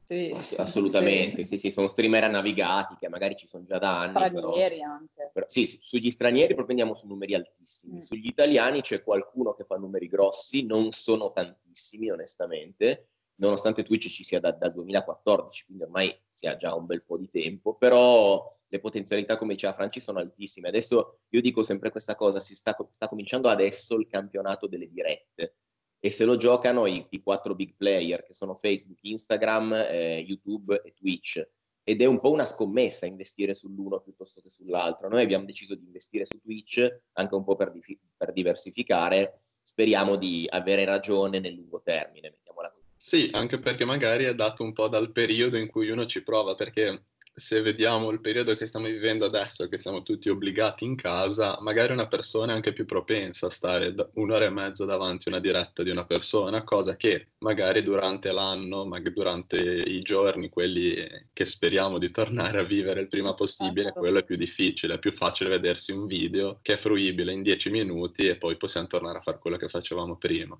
Sì, 0.10 0.56
assolutamente, 0.58 1.44
sì. 1.44 1.51
sì. 1.51 1.58
sì, 1.60 1.72
sono 1.72 1.88
streamer 1.88 2.32
navigati 2.32 2.96
che 3.00 3.08
magari 3.10 3.36
ci 3.36 3.46
sono 3.46 3.63
già 3.63 3.78
da 3.78 4.00
anni. 4.00 4.16
Stranieri 4.16 4.78
però, 4.80 4.92
anche. 4.92 5.30
Però, 5.32 5.46
sì, 5.48 5.78
sugli 5.80 6.10
stranieri 6.10 6.56
proprio 6.56 6.75
andiamo 6.75 7.00
su 7.00 7.06
numeri 7.06 7.36
altissimi. 7.36 7.98
Mm. 7.98 8.01
Sugli 8.01 8.25
italiani 8.25 8.82
c'è 8.82 9.04
qualcuno 9.04 9.54
che 9.54 9.66
fa 9.66 9.75
numeri 9.75 10.08
grossi, 10.08 10.66
non 10.66 10.92
sono 10.94 11.32
tantissimi 11.32 12.10
onestamente, 12.10 13.10
nonostante 13.36 13.84
Twitch 13.84 14.08
ci 14.08 14.24
sia 14.24 14.39
da, 14.39 14.50
dal 14.50 14.74
2014, 14.74 15.66
quindi 15.66 15.84
ormai 15.84 16.20
si 16.32 16.48
ha 16.48 16.58
già 16.58 16.74
un 16.74 16.88
bel 16.88 17.04
po' 17.04 17.20
di 17.20 17.30
tempo, 17.30 17.75
però 17.75 18.51
le 18.68 18.80
potenzialità, 18.80 19.38
come 19.38 19.54
diceva 19.54 19.74
Franci, 19.74 20.00
sono 20.00 20.18
altissime. 20.18 20.70
Adesso 20.70 21.20
io 21.30 21.42
dico 21.42 21.62
sempre 21.62 21.92
questa 21.92 22.16
cosa, 22.16 22.39
si 22.39 22.56
sta, 22.56 22.75
sta 22.89 23.08
cominciando 23.08 23.48
adesso 23.48 24.00
il 24.00 24.08
campionato 24.08 24.66
delle 24.66 24.89
dirette 24.89 25.54
e 26.00 26.10
se 26.12 26.24
lo 26.25 26.38
giocano 26.38 26.86
i, 26.86 27.06
i 27.10 27.22
quattro 27.22 27.56
big 27.56 27.75
player 27.75 28.24
che 28.24 28.34
sono 28.34 28.56
Facebook, 28.56 29.00
Instagram, 29.01 29.74
eh, 29.74 30.20
YouTube 30.20 30.82
e 30.84 30.94
Twitch. 30.94 31.48
Ed 31.84 32.01
è 32.01 32.06
un 32.06 32.20
po' 32.20 32.32
una 32.32 32.46
scommessa 32.46 33.06
investire 33.06 33.53
sull'uno 33.53 34.00
piuttosto 34.00 34.41
che 34.41 34.50
sull'altro. 34.50 35.10
Noi 35.10 35.24
abbiamo 35.24 35.46
deciso 35.46 35.75
di 35.75 35.86
investire 35.86 36.25
su 36.25 36.39
Twitch 36.39 37.01
anche 37.13 37.36
un 37.36 37.44
po' 37.44 37.56
per, 37.56 37.72
di, 37.72 37.82
per 38.15 38.32
diversificare. 38.32 39.41
Speriamo 39.62 40.15
di 40.15 40.48
avere 40.50 40.86
ragione 40.86 41.39
nel 41.39 41.53
lungo 41.53 41.82
termine, 41.82 42.29
mettiamola 42.29 42.70
così. 42.70 42.84
Sì, 42.96 43.29
anche 43.34 43.60
perché 43.60 43.86
magari 43.86 44.25
è 44.25 44.36
dato 44.36 44.62
un 44.63 44.74
po' 44.74 44.88
dal 44.88 45.12
periodo 45.12 45.58
in 45.58 45.68
cui 45.68 45.89
uno 45.89 46.06
ci 46.06 46.22
prova, 46.22 46.53
perché 46.53 47.06
se 47.39 47.62
vediamo 47.62 48.10
il 48.12 48.22
periodo 48.22 48.55
che 48.55 48.67
stiamo 48.67 48.88
vivendo 48.88 49.25
adesso, 49.25 49.67
che 49.67 49.79
siamo 49.79 50.03
tutti 50.03 50.29
obbligati 50.29 50.84
in 50.84 50.96
casa, 50.96 51.58
magari 51.62 51.93
una 51.93 52.08
persona 52.08 52.51
è 52.51 52.55
anche 52.55 52.74
più 52.74 52.86
propensa 52.86 53.48
a 53.48 53.50
stare 53.50 53.93
un'ora 54.13 54.46
e 54.46 54.50
mezza 54.50 54.86
davanti 54.86 55.27
a 55.27 55.31
una 55.31 55.39
diretta 55.39 55.81
di 55.81 55.89
una 55.89 56.05
persona, 56.05 56.63
cosa 56.63 56.96
che 56.96 57.29
magari 57.39 57.81
durante 57.81 58.31
l'anno, 58.31 58.86
magari 58.86 59.13
durante 59.13 59.58
i 59.58 60.01
giorni, 60.01 60.50
quelli 60.50 60.96
che 61.34 61.46
speriamo 61.46 61.98
di 61.98 62.12
tornare 62.12 62.60
a 62.60 62.63
vivere 62.63 63.01
il 63.01 63.08
prima 63.08 63.34
possibile, 63.34 63.86
certo. 63.86 64.00
quello 64.00 64.19
è 64.19 64.24
più 64.24 64.36
difficile, 64.36 64.96
è 64.96 65.00
più 65.00 65.13
facile 65.13 65.50
vedersi 65.50 65.91
un 65.91 66.05
video 66.05 66.60
che 66.62 66.74
è 66.74 66.77
fruibile 66.77 67.31
in 67.31 67.41
dieci 67.41 67.69
minuti 67.69 68.27
e 68.27 68.36
poi 68.36 68.58
possiamo 68.58 68.88
tornare 68.88 69.19
a 69.19 69.22
fare 69.22 69.39
quello 69.39 69.58
che 69.58 69.69
facevamo 69.69 70.17
prima. 70.17 70.60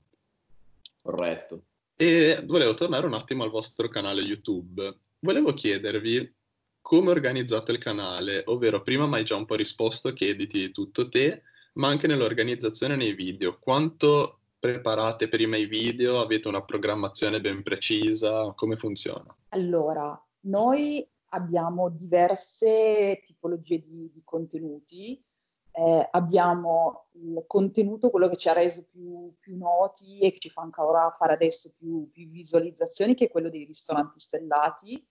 Corretto. 1.01 1.63
E 1.95 2.41
volevo 2.45 2.75
tornare 2.75 3.05
un 3.05 3.13
attimo 3.13 3.43
al 3.43 3.50
vostro 3.50 3.89
canale 3.89 4.21
YouTube. 4.21 4.98
Volevo 5.19 5.53
chiedervi 5.53 6.38
come 6.81 7.12
organizzate 7.12 7.71
il 7.71 7.77
canale, 7.77 8.43
ovvero 8.48 8.81
prima 8.81 9.05
mi 9.05 9.15
hai 9.15 9.24
già 9.24 9.36
un 9.36 9.45
po' 9.45 9.55
risposto 9.55 10.13
che 10.13 10.29
editi 10.29 10.71
tutto 10.71 11.09
te, 11.09 11.43
ma 11.74 11.88
anche 11.88 12.07
nell'organizzazione 12.07 12.95
nei 12.95 13.13
video. 13.13 13.59
Quanto 13.59 14.39
preparate 14.59 15.27
prima 15.27 15.55
i 15.57 15.65
video? 15.65 16.19
Avete 16.19 16.48
una 16.48 16.63
programmazione 16.63 17.41
ben 17.41 17.63
precisa? 17.63 18.53
Come 18.55 18.75
funziona? 18.75 19.36
Allora, 19.50 20.19
noi 20.41 21.07
abbiamo 21.29 21.89
diverse 21.89 23.21
tipologie 23.24 23.79
di, 23.79 24.09
di 24.12 24.21
contenuti. 24.24 25.24
Eh, 25.71 26.07
abbiamo 26.12 27.07
il 27.13 27.43
contenuto, 27.48 28.09
quello 28.09 28.27
che 28.27 28.36
ci 28.36 28.50
ha 28.50 28.53
reso 28.53 28.83
più, 28.89 29.33
più, 29.39 29.55
noti 29.55 30.19
e 30.19 30.31
che 30.31 30.39
ci 30.39 30.50
fa 30.50 30.62
ancora 30.62 31.09
fare 31.12 31.33
adesso 31.33 31.71
più, 31.77 32.09
più 32.12 32.27
visualizzazioni, 32.27 33.13
che 33.13 33.25
è 33.25 33.29
quello 33.29 33.50
dei 33.50 33.63
ristoranti 33.63 34.19
stellati 34.19 35.07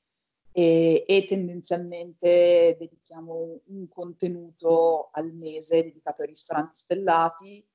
e, 0.52 1.04
e, 1.06 1.24
tendenzialmente 1.26 2.76
dedichiamo 2.78 3.60
un 3.66 3.88
contenuto 3.88 5.10
al 5.12 5.32
mese 5.32 5.82
dedicato 5.82 6.22
ai 6.22 6.28
ristoranti 6.28 6.76
stellati, 6.76 7.66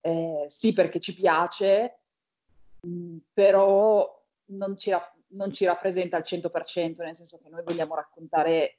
eh, 0.00 0.44
sì 0.48 0.72
perché 0.72 1.00
ci 1.00 1.14
piace, 1.14 2.00
mm, 2.86 3.18
però 3.32 4.22
non 4.46 4.76
ci, 4.76 4.90
non 5.28 5.52
ci, 5.52 5.64
rappresenta 5.64 6.16
al 6.16 6.24
100%, 6.24 7.02
nel 7.02 7.14
senso 7.14 7.38
che 7.38 7.48
noi 7.48 7.62
vogliamo 7.62 7.94
raccontare 7.94 8.78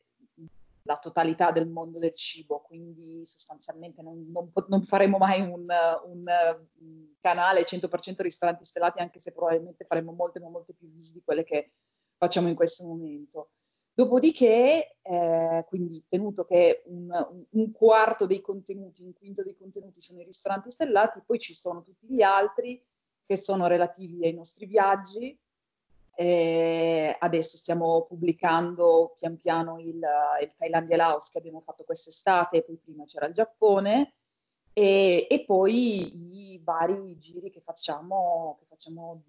la 0.86 0.98
totalità 0.98 1.52
del 1.52 1.68
mondo 1.68 1.98
del 1.98 2.14
cibo, 2.14 2.62
quindi 2.62 3.26
sostanzialmente 3.26 4.04
non, 4.04 4.30
non, 4.32 4.52
non 4.68 4.84
faremo 4.84 5.18
mai 5.18 5.42
un, 5.42 5.66
un, 6.06 7.14
canale 7.20 7.64
100% 7.64 8.22
ristoranti 8.22 8.66
stellati, 8.66 9.00
anche 9.00 9.20
se 9.20 9.32
probabilmente 9.32 9.86
faremo 9.86 10.12
molte, 10.12 10.40
molte 10.40 10.74
più 10.74 10.88
views 10.90 11.12
di 11.12 11.24
quelle 11.24 11.44
che 11.44 11.72
facciamo 12.18 12.48
in 12.48 12.56
questo 12.56 12.86
momento. 12.86 13.50
Dopodiché, 13.96 14.98
eh, 15.02 15.66
quindi 15.70 16.04
tenuto 16.06 16.44
che 16.44 16.84
un, 16.88 17.10
un, 17.52 17.72
quarto 17.72 18.26
dei 18.26 18.42
contenuti, 18.42 19.04
un 19.04 19.14
quinto 19.14 19.42
dei 19.42 19.56
contenuti 19.56 20.02
sono 20.02 20.20
i 20.20 20.26
ristoranti 20.26 20.70
stellati, 20.70 21.22
poi 21.26 21.40
ci 21.40 21.54
sono 21.54 21.82
tutti 21.82 22.06
gli 22.08 22.22
altri 22.22 22.84
che 23.24 23.38
sono 23.38 23.68
relativi 23.68 24.26
ai 24.26 24.34
nostri 24.34 24.66
viaggi. 24.66 25.40
Eh, 26.18 27.16
adesso 27.20 27.56
stiamo 27.56 28.04
pubblicando 28.04 29.14
pian 29.18 29.38
piano 29.38 29.80
il, 29.80 30.02
il 30.42 30.56
Thailandia 30.56 30.98
Laos 30.98 31.30
che 31.30 31.38
abbiamo 31.38 31.62
fatto 31.62 31.86
quest'estate, 31.86 32.64
poi 32.64 32.76
prima 32.76 33.06
c'era 33.06 33.28
il 33.28 33.34
Giappone. 33.34 34.16
E, 34.74 35.26
e, 35.30 35.46
poi 35.46 36.52
i 36.54 36.62
vari 36.62 37.16
giri 37.16 37.50
che 37.50 37.62
facciamo, 37.62 38.58
che 38.60 38.66
facciamo 38.66 39.24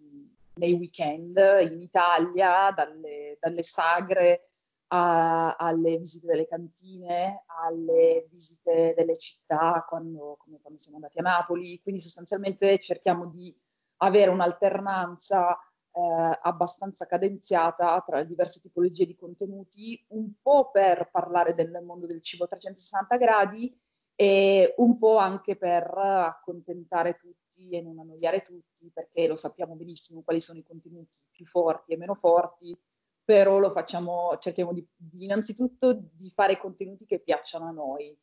nei 0.57 0.73
weekend 0.75 1.37
in 1.71 1.81
Italia, 1.81 2.71
dalle, 2.71 3.37
dalle 3.41 3.63
sagre 3.63 4.43
a, 4.89 5.57
alle 5.57 5.99
visite 5.99 6.27
delle 6.27 6.47
cantine, 6.47 7.45
alle 7.47 8.27
visite 8.31 8.95
delle 8.97 9.17
città, 9.17 9.85
quando, 9.89 10.37
come 10.39 10.59
quando 10.61 10.79
siamo 10.81 10.97
andati 10.97 11.19
a 11.19 11.23
Napoli. 11.23 11.81
Quindi 11.83 12.01
sostanzialmente 12.01 12.79
cerchiamo 12.79 13.27
di 13.27 13.55
avere 13.99 14.31
un'alternanza 14.31 15.59
eh, 15.93 16.39
abbastanza 16.43 17.07
cadenziata 17.07 18.01
tra 18.07 18.19
le 18.19 18.27
diverse 18.27 18.61
tipologie 18.61 19.07
di 19.07 19.17
contenuti, 19.17 20.05
un 20.09 20.33
po' 20.41 20.71
per 20.71 21.11
parlare 21.11 21.55
del 21.55 21.83
mondo 21.85 22.07
del 22.07 22.23
cibo 22.23 22.45
a 22.45 22.49
360 22.49 23.17
gradi 23.17 23.75
e 24.15 24.75
un 24.79 24.99
po' 24.99 25.19
anche 25.19 25.57
per 25.57 25.87
accontentare 25.95 27.19
tutti 27.19 27.46
e 27.71 27.83
non 27.83 27.99
annoiare 27.99 28.43
tutti, 28.43 28.91
perché 28.93 29.27
lo 29.27 29.37
sappiamo 29.37 29.75
benissimo 29.75 30.23
quali 30.23 30.41
sono 30.41 30.59
i 30.59 30.63
contenuti 30.63 31.19
più 31.31 31.47
forti 31.47 31.93
e 31.93 31.97
meno 31.97 32.15
forti, 32.15 32.77
però 33.25 33.59
lo 33.59 33.71
facciamo, 33.71 34.37
cerchiamo 34.39 34.73
di, 34.73 34.87
di 34.95 35.25
innanzitutto 35.25 35.93
di 36.13 36.31
fare 36.31 36.59
contenuti 36.59 37.07
che 37.07 37.21
piacciono 37.21 37.67
a 37.67 37.73
noi. 37.73 38.17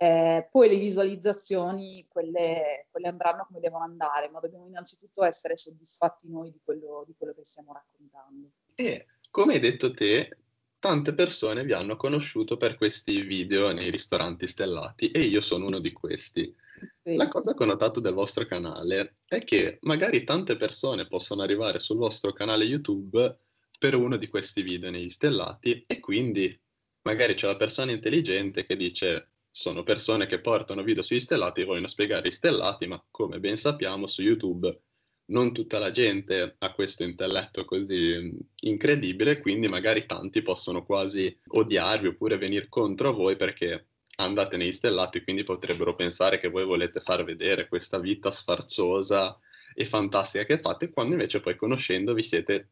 Eh, 0.00 0.48
poi 0.50 0.68
le 0.68 0.78
visualizzazioni, 0.78 2.06
quelle, 2.08 2.86
quelle, 2.90 3.08
andranno 3.08 3.44
come 3.46 3.60
devono 3.60 3.84
andare, 3.84 4.28
ma 4.30 4.40
dobbiamo 4.40 4.66
innanzitutto 4.66 5.24
essere 5.24 5.56
soddisfatti 5.56 6.28
noi 6.28 6.50
di 6.50 6.60
quello, 6.62 7.04
di 7.06 7.14
quello 7.16 7.34
che 7.34 7.44
stiamo 7.44 7.72
raccontando. 7.72 8.50
E 8.74 9.06
come 9.30 9.54
hai 9.54 9.60
detto 9.60 9.92
te, 9.92 10.36
tante 10.78 11.14
persone 11.14 11.64
vi 11.64 11.72
hanno 11.72 11.96
conosciuto 11.96 12.56
per 12.56 12.76
questi 12.76 13.22
video 13.22 13.72
nei 13.72 13.90
ristoranti 13.90 14.46
stellati 14.46 15.10
e 15.10 15.22
io 15.22 15.40
sono 15.40 15.66
uno 15.66 15.80
di 15.80 15.92
questi. 15.92 16.54
La 17.02 17.28
cosa 17.28 17.54
che 17.54 17.62
ho 17.62 17.66
notato 17.66 18.00
del 18.00 18.14
vostro 18.14 18.44
canale 18.44 19.18
è 19.26 19.38
che 19.40 19.78
magari 19.82 20.24
tante 20.24 20.56
persone 20.56 21.06
possono 21.06 21.42
arrivare 21.42 21.78
sul 21.78 21.96
vostro 21.96 22.32
canale 22.32 22.64
YouTube 22.64 23.38
per 23.78 23.94
uno 23.94 24.16
di 24.16 24.28
questi 24.28 24.62
video 24.62 24.90
negli 24.90 25.08
stellati 25.08 25.82
e 25.86 26.00
quindi 26.00 26.58
magari 27.02 27.34
c'è 27.34 27.46
la 27.46 27.56
persona 27.56 27.92
intelligente 27.92 28.64
che 28.64 28.76
dice 28.76 29.32
sono 29.50 29.82
persone 29.82 30.26
che 30.26 30.40
portano 30.40 30.82
video 30.82 31.02
sugli 31.02 31.20
stellati 31.20 31.62
e 31.62 31.64
vogliono 31.64 31.88
spiegare 31.88 32.28
i 32.28 32.32
stellati, 32.32 32.86
ma 32.86 33.02
come 33.10 33.40
ben 33.40 33.56
sappiamo 33.56 34.06
su 34.06 34.22
YouTube 34.22 34.82
non 35.28 35.52
tutta 35.52 35.78
la 35.78 35.90
gente 35.90 36.56
ha 36.58 36.72
questo 36.72 37.02
intelletto 37.02 37.64
così 37.64 38.34
incredibile, 38.60 39.40
quindi 39.40 39.68
magari 39.68 40.06
tanti 40.06 40.42
possono 40.42 40.84
quasi 40.84 41.36
odiarvi 41.48 42.08
oppure 42.08 42.38
venire 42.38 42.68
contro 42.68 43.12
voi 43.12 43.36
perché 43.36 43.87
andate 44.20 44.56
negli 44.56 44.72
stellati, 44.72 45.22
quindi 45.22 45.44
potrebbero 45.44 45.94
pensare 45.94 46.38
che 46.38 46.48
voi 46.48 46.64
volete 46.64 47.00
far 47.00 47.24
vedere 47.24 47.68
questa 47.68 47.98
vita 47.98 48.30
sfarzosa 48.30 49.38
e 49.74 49.84
fantastica 49.84 50.44
che 50.44 50.58
fate, 50.58 50.90
quando 50.90 51.12
invece 51.12 51.40
poi 51.40 51.56
conoscendovi 51.56 52.22
siete, 52.22 52.68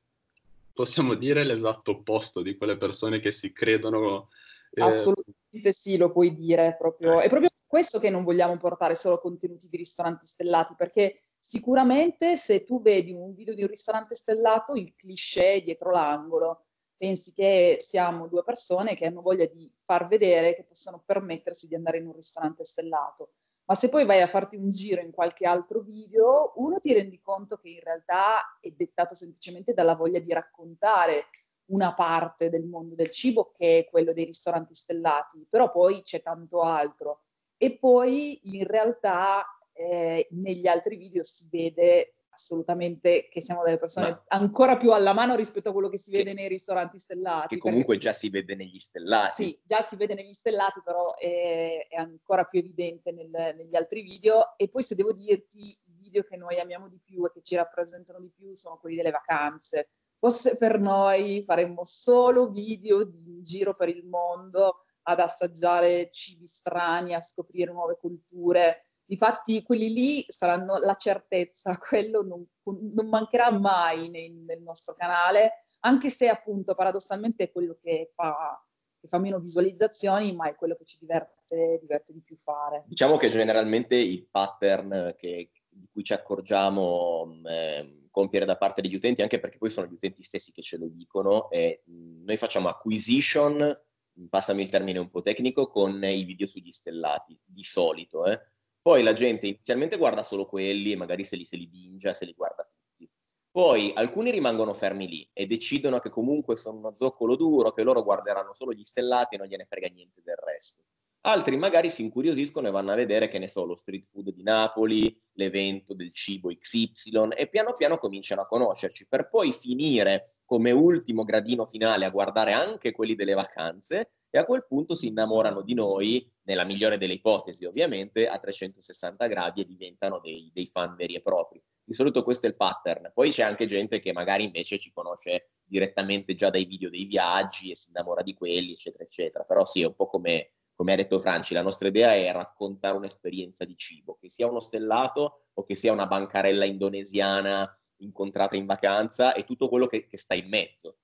possiamo 0.73 1.15
dire, 1.15 1.45
l'esatto 1.45 1.93
opposto 1.93 2.43
di 2.43 2.57
quelle 2.57 2.77
persone 2.77 3.21
che 3.21 3.31
si 3.31 3.53
credono... 3.53 4.31
Eh... 4.71 4.83
Assolutamente 4.83 5.73
sì, 5.73 5.97
lo 5.97 6.11
puoi 6.11 6.35
dire, 6.35 6.75
proprio. 6.77 7.21
è 7.21 7.29
proprio 7.29 7.51
questo 7.67 7.99
che 7.99 8.11
non 8.11 8.25
vogliamo 8.25 8.57
portare 8.59 8.95
solo 8.95 9.19
contenuti 9.19 9.69
di 9.69 9.77
ristoranti 9.77 10.27
stellati, 10.27 10.75
perché 10.77 11.21
Sicuramente 11.47 12.35
se 12.35 12.65
tu 12.65 12.83
vedi 12.83 13.13
un 13.13 13.33
video 13.33 13.55
di 13.55 13.63
un 13.63 13.69
ristorante 13.69 14.17
stellato, 14.17 14.75
il 14.75 14.93
cliché 14.97 15.53
è 15.53 15.63
dietro 15.63 15.93
l'angolo. 15.93 16.66
Pensi 16.97 17.33
che 17.33 17.77
siamo 17.79 18.27
due 18.27 18.43
persone 18.43 18.95
che 18.95 19.07
hanno 19.07 19.21
voglia 19.21 19.47
di 19.47 19.71
far 19.83 20.09
vedere 20.09 20.55
che 20.55 20.65
possono 20.65 21.03
permettersi 21.05 21.69
di 21.69 21.75
andare 21.75 21.99
in 21.99 22.07
un 22.07 22.15
ristorante 22.15 22.65
stellato. 22.65 23.33
Ma 23.67 23.75
se 23.75 23.89
poi 23.89 24.05
vai 24.05 24.21
a 24.23 24.27
farti 24.27 24.57
un 24.57 24.71
giro 24.71 25.01
in 25.01 25.11
qualche 25.11 25.47
altro 25.47 25.81
video, 25.81 26.53
uno 26.57 26.79
ti 26.79 26.93
rendi 26.93 27.21
conto 27.21 27.59
che 27.59 27.69
in 27.69 27.81
realtà 27.81 28.59
è 28.61 28.71
dettato 28.71 29.15
semplicemente 29.15 29.75
dalla 29.75 29.97
voglia 29.97 30.21
di 30.21 30.33
raccontare 30.33 31.27
una 31.67 31.93
parte 31.95 32.49
del 32.49 32.65
mondo 32.65 32.95
del 32.95 33.11
cibo 33.11 33.51
che 33.53 33.81
è 33.81 33.91
quello 33.91 34.13
dei 34.13 34.25
ristoranti 34.25 34.73
stellati, 34.75 35.47
però 35.51 35.73
poi 35.73 36.03
c'è 36.03 36.23
tanto 36.23 36.61
altro. 36.61 37.23
E 37.57 37.77
poi 37.77 38.41
in 38.57 38.65
realtà 38.67 39.45
eh, 39.73 40.29
negli 40.31 40.67
altri 40.69 40.97
video 40.97 41.25
si 41.25 41.49
vede 41.51 42.15
assolutamente 42.37 43.29
che 43.31 43.41
siamo 43.41 43.63
delle 43.65 43.79
persone 43.79 44.11
Ma... 44.11 44.25
ancora 44.29 44.77
più 44.77 44.93
alla 44.93 45.13
mano 45.13 45.35
rispetto 45.35 45.71
a 45.71 45.73
quello 45.73 45.89
che 45.89 45.99
si 45.99 46.11
vede 46.11 46.31
che, 46.31 46.35
nei 46.35 46.49
ristoranti 46.49 46.99
stellati. 46.99 47.55
Che 47.55 47.61
comunque 47.61 47.95
perché... 47.95 48.11
già 48.11 48.13
si 48.13 48.29
vede 48.29 48.55
negli 48.55 48.79
stellati. 48.79 49.45
Sì, 49.45 49.61
già 49.65 49.81
si 49.81 49.97
vede 49.97 50.15
negli 50.15 50.33
stellati, 50.33 50.81
però 50.85 51.15
è, 51.17 51.87
è 51.89 51.97
ancora 51.97 52.45
più 52.45 52.61
evidente 52.61 53.11
nel, 53.13 53.31
negli 53.31 53.75
altri 53.75 54.03
video. 54.03 54.57
E 54.57 54.69
poi 54.69 54.83
se 54.83 54.95
devo 54.95 55.13
dirti, 55.13 55.69
i 55.69 55.95
video 55.99 56.23
che 56.23 56.37
noi 56.37 56.61
amiamo 56.61 56.89
di 56.89 57.01
più 57.03 57.25
e 57.25 57.31
che 57.33 57.43
ci 57.43 57.57
rappresentano 57.57 58.21
di 58.21 58.31
più 58.31 58.55
sono 58.55 58.79
quelli 58.79 58.97
delle 58.97 59.11
vacanze. 59.11 59.89
Fosse 60.19 60.57
per 60.57 60.79
noi 60.79 61.43
faremmo 61.45 61.85
solo 61.85 62.51
video 62.51 63.05
di 63.05 63.43
giro 63.43 63.75
per 63.75 63.89
il 63.89 64.05
mondo 64.07 64.83
ad 65.09 65.21
assaggiare 65.21 66.11
cibi 66.11 66.47
strani, 66.47 67.15
a 67.15 67.21
scoprire 67.21 67.73
nuove 67.73 67.97
culture 67.99 68.83
Difatti 69.09 69.63
quelli 69.63 69.93
lì 69.93 70.25
saranno 70.27 70.79
la 70.79 70.97
certezza, 70.97 71.79
quello 71.79 72.23
non, 72.23 72.45
non 72.65 73.09
mancherà 73.09 73.53
mai 73.53 74.09
nel, 74.09 74.33
nel, 74.33 74.63
nostro 74.63 74.95
canale, 74.95 75.63
anche 75.81 76.11
se 76.11 76.29
appunto 76.29 76.75
paradossalmente 76.75 77.45
è 77.45 77.53
quello 77.53 77.79
che 77.81 78.11
fa, 78.17 78.61
che 79.01 79.07
fa 79.07 79.19
meno 79.19 79.39
visualizzazioni, 79.39 80.35
ma 80.35 80.49
è 80.49 80.57
quello 80.57 80.75
che 80.75 80.85
ci 80.85 80.99
diverte, 80.99 81.79
diverte, 81.81 82.13
di 82.13 82.21
più 82.21 82.37
fare. 82.43 82.83
Diciamo 82.89 83.17
che 83.17 83.29
generalmente 83.29 83.95
il 83.95 84.27
pattern 84.29 85.15
che, 85.17 85.53
di 85.69 85.89
cui 85.89 86.03
ci 86.03 86.13
accorgiamo 86.13 87.41
eh, 87.45 88.09
compiere 88.11 88.45
da 88.45 88.57
parte 88.57 88.83
degli 88.83 88.97
utenti, 88.97 89.23
anche 89.23 89.39
perché 89.39 89.59
poi 89.59 89.71
sono 89.71 89.87
gli 89.87 89.93
utenti 89.93 90.25
stessi 90.25 90.51
che 90.51 90.63
ce 90.63 90.79
lo 90.79 90.89
dicono, 90.89 91.49
è 91.49 91.81
noi 91.85 92.37
facciamo 92.37 92.67
acquisition, 92.67 93.83
passami 94.29 94.63
il 94.63 94.69
termine 94.69 94.99
un 94.99 95.11
po' 95.11 95.21
tecnico, 95.21 95.69
con 95.69 96.03
i 96.03 96.25
video 96.25 96.49
sugli 96.49 96.73
stellati, 96.73 97.39
di 97.45 97.63
solito, 97.63 98.25
eh 98.25 98.41
poi 98.87 99.03
la 99.03 99.15
gente 99.15 99.49
inizialmente 99.49 99.97
guarda 99.97 100.23
solo 100.23 100.47
quelli 100.47 100.93
e 100.93 100.97
magari 100.97 101.25
se 101.25 101.35
li, 101.35 101.45
se 101.45 101.57
li 101.57 101.67
bingia, 101.67 102.13
se 102.13 102.25
li 102.25 102.33
guarda 102.33 102.63
tutti. 102.63 103.11
Poi 103.51 103.91
alcuni 103.97 104.31
rimangono 104.31 104.75
fermi 104.75 105.09
lì 105.09 105.29
e 105.33 105.45
decidono 105.49 105.99
che 105.99 106.09
comunque 106.09 106.57
sono 106.57 106.79
uno 106.79 106.95
zoccolo 106.97 107.35
duro, 107.35 107.73
che 107.73 107.83
loro 107.83 108.05
guarderanno 108.05 108.55
solo 108.55 108.73
gli 108.73 108.85
stellati 108.85 109.35
e 109.35 109.39
non 109.39 109.49
gliene 109.49 109.67
frega 109.69 109.89
niente 109.89 110.21
del 110.23 110.37
resto. 110.37 110.85
Altri 111.23 111.57
magari 111.57 111.91
si 111.91 112.03
incuriosiscono 112.03 112.69
e 112.69 112.71
vanno 112.71 112.93
a 112.93 112.95
vedere, 112.95 113.27
che 113.27 113.41
ne 113.41 113.49
so, 113.49 113.65
lo 113.65 113.75
street 113.75 114.07
food 114.09 114.31
di 114.31 114.45
Napoli, 114.45 115.21
l'evento 115.33 115.93
del 115.93 116.13
cibo 116.13 116.55
XY 116.55 117.31
e 117.37 117.49
piano 117.49 117.75
piano 117.75 117.99
cominciano 117.99 118.43
a 118.43 118.47
conoscerci 118.47 119.09
per 119.09 119.29
poi 119.29 119.53
finire 119.53 120.37
come 120.45 120.71
ultimo 120.71 121.25
gradino 121.25 121.67
finale 121.67 122.05
a 122.05 122.11
guardare 122.11 122.53
anche 122.53 122.93
quelli 122.93 123.17
delle 123.17 123.35
vacanze 123.35 124.13
e 124.37 124.39
a 124.39 124.45
quel 124.45 124.67
punto 124.67 124.95
si 124.95 125.07
innamorano 125.07 125.63
di 125.63 125.73
noi, 125.73 126.31
nella 126.43 126.65
migliore 126.65 126.99
delle 126.99 127.15
ipotesi 127.15 127.65
ovviamente, 127.65 128.29
a 128.29 128.39
360 128.39 129.27
gradi 129.29 129.63
e 129.63 129.67
diventano 129.67 130.21
dei, 130.21 130.51
dei 130.53 130.67
fan 130.67 130.95
veri 130.95 131.15
e 131.15 131.23
propri. 131.23 131.59
Di 131.83 131.95
solito 131.95 132.23
questo 132.23 132.45
è 132.45 132.51
il 132.51 132.57
pattern. 132.57 133.13
Poi 133.15 133.31
c'è 133.31 133.45
anche 133.45 133.65
gente 133.65 133.99
che 133.99 134.13
magari 134.13 134.45
invece 134.45 134.79
ci 134.79 134.93
conosce 134.93 135.53
direttamente 135.65 136.35
già 136.35 136.51
dai 136.51 136.67
video 136.67 136.91
dei 136.91 137.07
viaggi 137.07 137.71
e 137.71 137.77
si 137.77 137.89
innamora 137.89 138.23
di 138.23 138.35
quelli, 138.35 138.73
eccetera, 138.73 139.05
eccetera. 139.05 139.45
Però 139.45 139.65
sì, 139.65 139.81
è 139.81 139.87
un 139.87 139.95
po' 139.95 140.07
come, 140.07 140.51
come 140.75 140.93
ha 140.93 140.97
detto 140.97 141.19
Franci, 141.19 141.55
la 141.55 141.63
nostra 141.63 141.89
idea 141.89 142.13
è 142.13 142.31
raccontare 142.31 142.99
un'esperienza 142.99 143.65
di 143.65 143.75
cibo, 143.79 144.19
che 144.21 144.29
sia 144.29 144.47
uno 144.47 144.61
stellato 144.61 145.47
o 145.55 145.65
che 145.65 145.77
sia 145.77 145.93
una 145.93 146.07
bancarella 146.07 146.67
indonesiana 146.67 147.75
incontrata 148.01 148.55
in 148.55 148.67
vacanza 148.67 149.33
e 149.33 149.45
tutto 149.45 149.71
quello 149.71 149.87
che, 149.87 150.07
che 150.07 150.19
sta 150.19 150.35
in 150.35 150.49
mezzo 150.49 150.99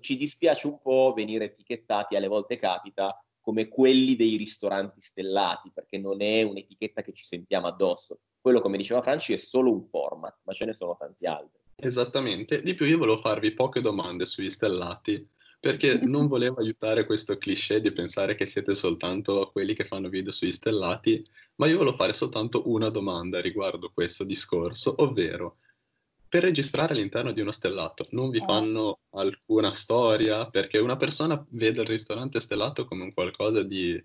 ci 0.00 0.16
dispiace 0.16 0.66
un 0.66 0.80
po' 0.80 1.12
venire 1.14 1.46
etichettati, 1.46 2.16
alle 2.16 2.28
volte 2.28 2.58
capita, 2.58 3.22
come 3.40 3.68
quelli 3.68 4.14
dei 4.14 4.36
ristoranti 4.36 5.00
stellati, 5.00 5.70
perché 5.72 5.98
non 5.98 6.20
è 6.20 6.42
un'etichetta 6.42 7.02
che 7.02 7.12
ci 7.12 7.24
sentiamo 7.24 7.66
addosso. 7.66 8.20
Quello, 8.40 8.60
come 8.60 8.76
diceva 8.76 9.02
Franci, 9.02 9.32
è 9.32 9.36
solo 9.36 9.72
un 9.72 9.86
format, 9.88 10.38
ma 10.44 10.52
ce 10.52 10.64
ne 10.66 10.74
sono 10.74 10.96
tanti 10.98 11.26
altri. 11.26 11.58
Esattamente. 11.76 12.62
Di 12.62 12.74
più 12.74 12.86
io 12.86 12.98
volevo 12.98 13.20
farvi 13.20 13.52
poche 13.52 13.80
domande 13.80 14.26
sugli 14.26 14.50
stellati, 14.50 15.26
perché 15.60 15.94
non 16.02 16.26
volevo 16.26 16.60
aiutare 16.60 17.06
questo 17.06 17.38
cliché 17.38 17.80
di 17.80 17.92
pensare 17.92 18.34
che 18.34 18.46
siete 18.46 18.74
soltanto 18.74 19.50
quelli 19.52 19.74
che 19.74 19.84
fanno 19.84 20.08
video 20.08 20.32
sugli 20.32 20.52
stellati, 20.52 21.22
ma 21.56 21.66
io 21.66 21.78
volevo 21.78 21.96
fare 21.96 22.12
soltanto 22.12 22.68
una 22.68 22.90
domanda 22.90 23.40
riguardo 23.40 23.90
questo 23.92 24.24
discorso, 24.24 24.94
ovvero 24.98 25.58
per 26.28 26.42
registrare 26.42 26.92
all'interno 26.92 27.32
di 27.32 27.40
uno 27.40 27.52
stellato 27.52 28.06
non 28.10 28.30
vi 28.30 28.38
ah. 28.40 28.44
fanno 28.44 28.98
alcuna 29.10 29.72
storia? 29.72 30.48
Perché 30.48 30.78
una 30.78 30.96
persona 30.96 31.42
vede 31.50 31.80
il 31.82 31.86
ristorante 31.86 32.40
stellato 32.40 32.84
come 32.84 33.04
un 33.04 33.14
qualcosa 33.14 33.62
di 33.62 34.02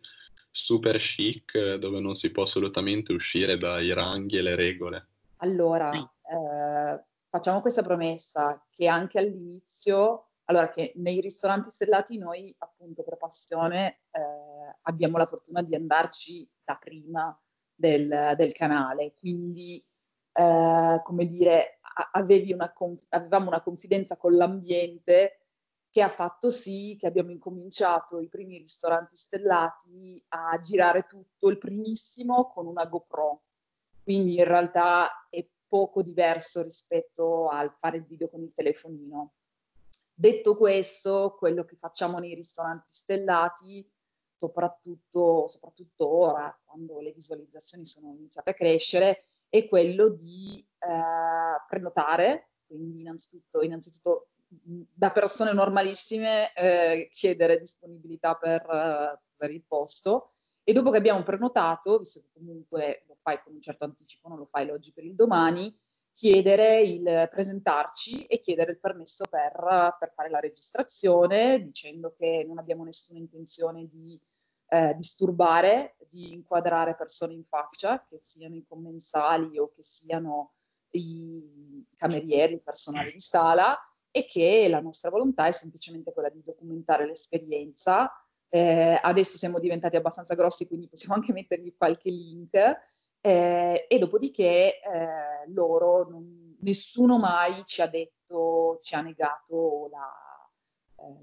super 0.50 0.98
chic 0.98 1.76
dove 1.76 2.00
non 2.00 2.16
si 2.16 2.32
può 2.32 2.44
assolutamente 2.44 3.12
uscire 3.12 3.58
dai 3.58 3.92
ranghi 3.94 4.38
e 4.38 4.42
le 4.42 4.56
regole. 4.56 5.08
Allora, 5.38 5.92
eh, 5.92 7.04
facciamo 7.30 7.60
questa 7.60 7.82
promessa 7.82 8.64
che 8.72 8.88
anche 8.88 9.20
all'inizio, 9.20 10.30
allora 10.46 10.70
che 10.70 10.94
nei 10.98 11.20
ristoranti 11.20 11.72
stellati 11.72 12.18
noi 12.18 12.54
appunto 12.60 13.04
per 13.04 13.18
passione 13.18 14.02
eh, 14.12 14.78
abbiamo 14.84 15.18
la 15.18 15.26
fortuna 15.26 15.62
di 15.62 15.76
andarci 15.76 16.48
da 16.64 16.76
prima 16.76 17.38
del, 17.74 18.34
del 18.38 18.52
canale, 18.54 19.16
quindi 19.18 19.84
eh, 20.34 21.02
come 21.04 21.26
dire, 21.28 21.80
una, 22.54 22.74
avevamo 23.10 23.48
una 23.48 23.62
confidenza 23.62 24.18
con 24.18 24.36
l'ambiente 24.36 25.40
che 25.90 26.02
ha 26.02 26.10
fatto 26.10 26.50
sì 26.50 26.98
che 27.00 27.06
abbiamo 27.06 27.32
incominciato 27.32 28.20
i 28.20 28.28
primi 28.28 28.58
ristoranti 28.58 29.16
stellati 29.16 30.24
a 30.30 30.60
girare 30.60 31.06
tutto 31.08 31.50
il 31.50 31.60
primissimo 31.60 32.48
con 32.48 32.66
una 32.66 32.86
GoPro. 32.86 33.44
Quindi 34.02 34.38
in 34.38 34.44
realtà 34.44 35.28
è 35.30 35.48
poco 35.68 36.02
diverso 36.02 36.64
rispetto 36.64 37.48
al 37.48 37.74
fare 37.76 37.98
il 37.98 38.06
video 38.06 38.28
con 38.28 38.42
il 38.42 38.54
telefonino. 38.54 39.34
Detto 40.14 40.58
questo, 40.58 41.36
quello 41.38 41.64
che 41.64 41.76
facciamo 41.76 42.18
nei 42.18 42.34
ristoranti 42.34 42.92
stellati, 42.92 43.88
soprattutto, 44.36 45.48
soprattutto 45.48 46.08
ora, 46.08 46.60
quando 46.66 47.00
le 47.00 47.12
visualizzazioni 47.12 47.86
sono 47.86 48.14
iniziate 48.14 48.50
a 48.50 48.54
crescere, 48.54 49.28
è 49.54 49.68
quello 49.68 50.10
di 50.10 50.66
eh, 50.80 51.66
prenotare, 51.70 52.54
quindi 52.66 53.02
innanzitutto, 53.02 53.62
innanzitutto 53.62 54.30
da 54.48 55.12
persone 55.12 55.54
normalissime 55.54 56.52
eh, 56.56 57.08
chiedere 57.12 57.60
disponibilità 57.60 58.34
per, 58.34 58.66
uh, 58.68 59.20
per, 59.36 59.52
il 59.52 59.64
posto. 59.64 60.30
E 60.64 60.74
dopo 60.74 60.90
che 60.90 60.98
abbiamo 60.98 61.22
prenotato, 61.22 62.00
visto 62.00 62.22
che 62.22 62.30
comunque 62.34 63.04
lo 63.08 63.16
fai 63.22 63.44
con 63.44 63.54
un 63.54 63.62
certo 63.62 63.84
anticipo, 63.84 64.28
non 64.28 64.40
lo 64.40 64.48
fai 64.50 64.66
l'oggi 64.66 64.92
per 64.92 65.04
il 65.04 65.14
domani, 65.14 65.72
chiedere 66.12 66.82
il 66.82 67.28
presentarci 67.30 68.26
e 68.26 68.40
chiedere 68.40 68.72
il 68.72 68.80
permesso 68.80 69.26
per, 69.30 69.96
per 70.00 70.14
fare 70.16 70.32
la 70.32 70.40
registrazione 70.40 71.62
dicendo 71.62 72.16
che 72.18 72.44
non 72.48 72.58
abbiamo 72.58 72.84
nessuna 72.84 73.20
intenzione 73.20 73.88
di 73.88 74.20
eh, 74.74 74.96
disturbare, 74.96 75.98
di 76.10 76.34
inquadrare 76.34 76.96
persone 76.96 77.34
in 77.34 77.44
faccia, 77.46 78.04
che 78.08 78.20
siano 78.24 78.56
i 78.56 78.66
commensali 78.68 79.60
o 79.60 79.72
che 79.72 79.84
siano 79.84 80.54
i 80.92 81.86
camerieri, 81.96 82.54
il 82.54 82.62
personale 82.62 83.12
di 83.12 83.20
sala, 83.20 83.78
e 84.10 84.26
che 84.26 84.68
la 84.70 84.80
nostra 84.80 85.12
volontà 85.12 85.46
è 85.46 85.52
semplicemente 85.52 86.12
quella 86.12 86.30
di 86.30 86.42
documentare 86.44 87.06
l'esperienza. 87.06 88.12
Eh, 88.50 89.00
adesso 89.02 89.38
siamo 89.38 89.60
diventati 89.60 89.96
abbastanza 89.96 90.34
grossi, 90.34 90.68
quindi 90.68 90.88
possiamo 90.88 91.16
anche 91.16 91.34
mettergli 91.34 91.76
qualche 91.78 92.10
link. 92.10 92.56
Eh, 93.22 93.86
e 93.88 93.98
dopodiché 94.00 94.82
eh, 94.82 95.50
loro, 95.50 96.10
non, 96.10 96.58
nessuno 96.62 97.20
mai 97.20 97.64
ci 97.66 97.82
ha 97.82 97.88
detto, 97.88 98.80
ci 98.82 98.96
ha 98.96 99.02
negato 99.02 99.88
la, 99.92 100.33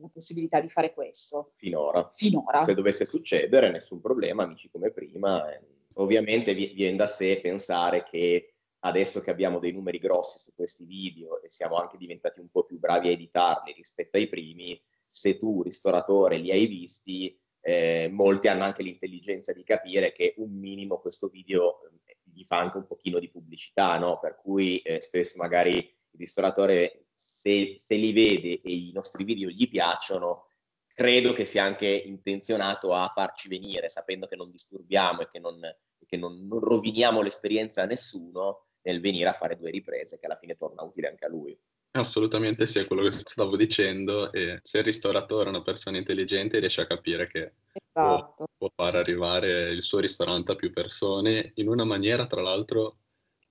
la 0.01 0.09
possibilità 0.12 0.61
di 0.61 0.69
fare 0.69 0.93
questo. 0.93 1.53
Finora. 1.57 2.09
Finora. 2.12 2.62
Se 2.62 2.75
dovesse 2.75 3.05
succedere, 3.05 3.71
nessun 3.71 4.01
problema, 4.01 4.45
amici 4.45 4.71
come 4.71 4.90
prima. 4.90 5.53
Eh, 5.53 5.61
ovviamente 5.95 6.55
viene 6.55 6.97
da 6.97 7.07
sé 7.07 7.40
pensare 7.40 8.05
che 8.05 8.55
adesso 8.81 9.21
che 9.21 9.31
abbiamo 9.31 9.59
dei 9.59 9.73
numeri 9.73 9.99
grossi 9.99 10.38
su 10.38 10.55
questi 10.55 10.85
video 10.85 11.43
e 11.43 11.51
siamo 11.51 11.77
anche 11.77 11.97
diventati 11.97 12.40
un 12.40 12.49
po' 12.49 12.64
più 12.64 12.79
bravi 12.79 13.09
a 13.09 13.12
editarli 13.12 13.73
rispetto 13.73 14.16
ai 14.16 14.29
primi, 14.29 14.81
se 15.09 15.38
tu, 15.38 15.62
ristoratore, 15.62 16.38
li 16.38 16.51
hai 16.51 16.66
visti, 16.66 17.38
eh, 17.61 18.09
molti 18.11 18.49
hanno 18.49 18.64
anche 18.64 18.83
l'intelligenza 18.83 19.53
di 19.53 19.64
capire 19.64 20.12
che 20.12 20.35
un 20.38 20.53
minimo 20.53 20.99
questo 20.99 21.29
video 21.29 21.81
eh, 22.05 22.19
gli 22.23 22.45
fa 22.45 22.59
anche 22.59 22.79
un 22.79 22.87
pochino 22.87 23.19
di 23.19 23.29
pubblicità, 23.29 23.99
no? 23.99 24.19
Per 24.19 24.37
cui 24.37 24.79
eh, 24.79 25.01
spesso 25.01 25.37
magari 25.37 25.77
il 25.77 26.19
ristoratore 26.19 27.10
se, 27.40 27.76
se 27.79 27.94
li 27.94 28.12
vede 28.12 28.61
e 28.61 28.70
i 28.70 28.90
nostri 28.92 29.24
video 29.24 29.48
gli 29.48 29.66
piacciono, 29.66 30.48
credo 30.92 31.33
che 31.33 31.46
sia 31.46 31.64
anche 31.64 31.87
intenzionato 31.87 32.92
a 32.92 33.11
farci 33.14 33.48
venire, 33.48 33.88
sapendo 33.88 34.26
che 34.26 34.37
non 34.37 34.50
disturbiamo 34.50 35.22
e 35.22 35.29
che 35.31 35.38
non, 35.38 35.59
che 36.07 36.18
non, 36.18 36.46
non 36.46 36.61
roviniamo 36.61 37.22
l'esperienza 37.22 37.81
a 37.81 37.87
nessuno 37.87 38.66
nel 38.83 39.00
venire 39.00 39.31
a 39.31 39.33
fare 39.33 39.57
due 39.57 39.70
riprese, 39.70 40.18
che 40.18 40.26
alla 40.26 40.37
fine 40.37 40.57
torna 40.57 40.83
utile 40.83 41.09
anche 41.09 41.24
a 41.24 41.31
lui. 41.31 41.59
Assolutamente 41.92 42.66
sì, 42.66 42.79
è 42.79 42.87
quello 42.87 43.09
che 43.09 43.12
stavo 43.12 43.57
dicendo. 43.57 44.31
E 44.33 44.59
se 44.62 44.79
il 44.79 44.85
ristoratore 44.85 45.46
è 45.46 45.48
una 45.48 45.62
persona 45.62 45.96
intelligente, 45.96 46.59
riesce 46.59 46.83
a 46.83 46.87
capire 46.87 47.26
che 47.26 47.55
esatto. 47.72 48.35
può, 48.37 48.46
può, 48.59 48.70
far 48.74 48.96
arrivare 48.96 49.70
il 49.70 49.83
suo 49.83 49.98
ristorante 49.98 50.53
a 50.53 50.57
più 50.57 50.70
persone 50.70 51.53
in 51.55 51.68
una 51.68 51.85
maniera, 51.85 52.26
tra 52.26 52.42
l'altro, 52.42 52.98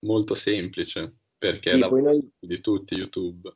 molto 0.02 0.36
semplice. 0.36 1.16
perché 1.40 1.72
sì, 1.72 1.78
è 1.78 1.80
da 1.80 1.88
noi... 1.88 2.32
di 2.38 2.62
tutti 2.62 2.94
YouTube. 2.94 3.52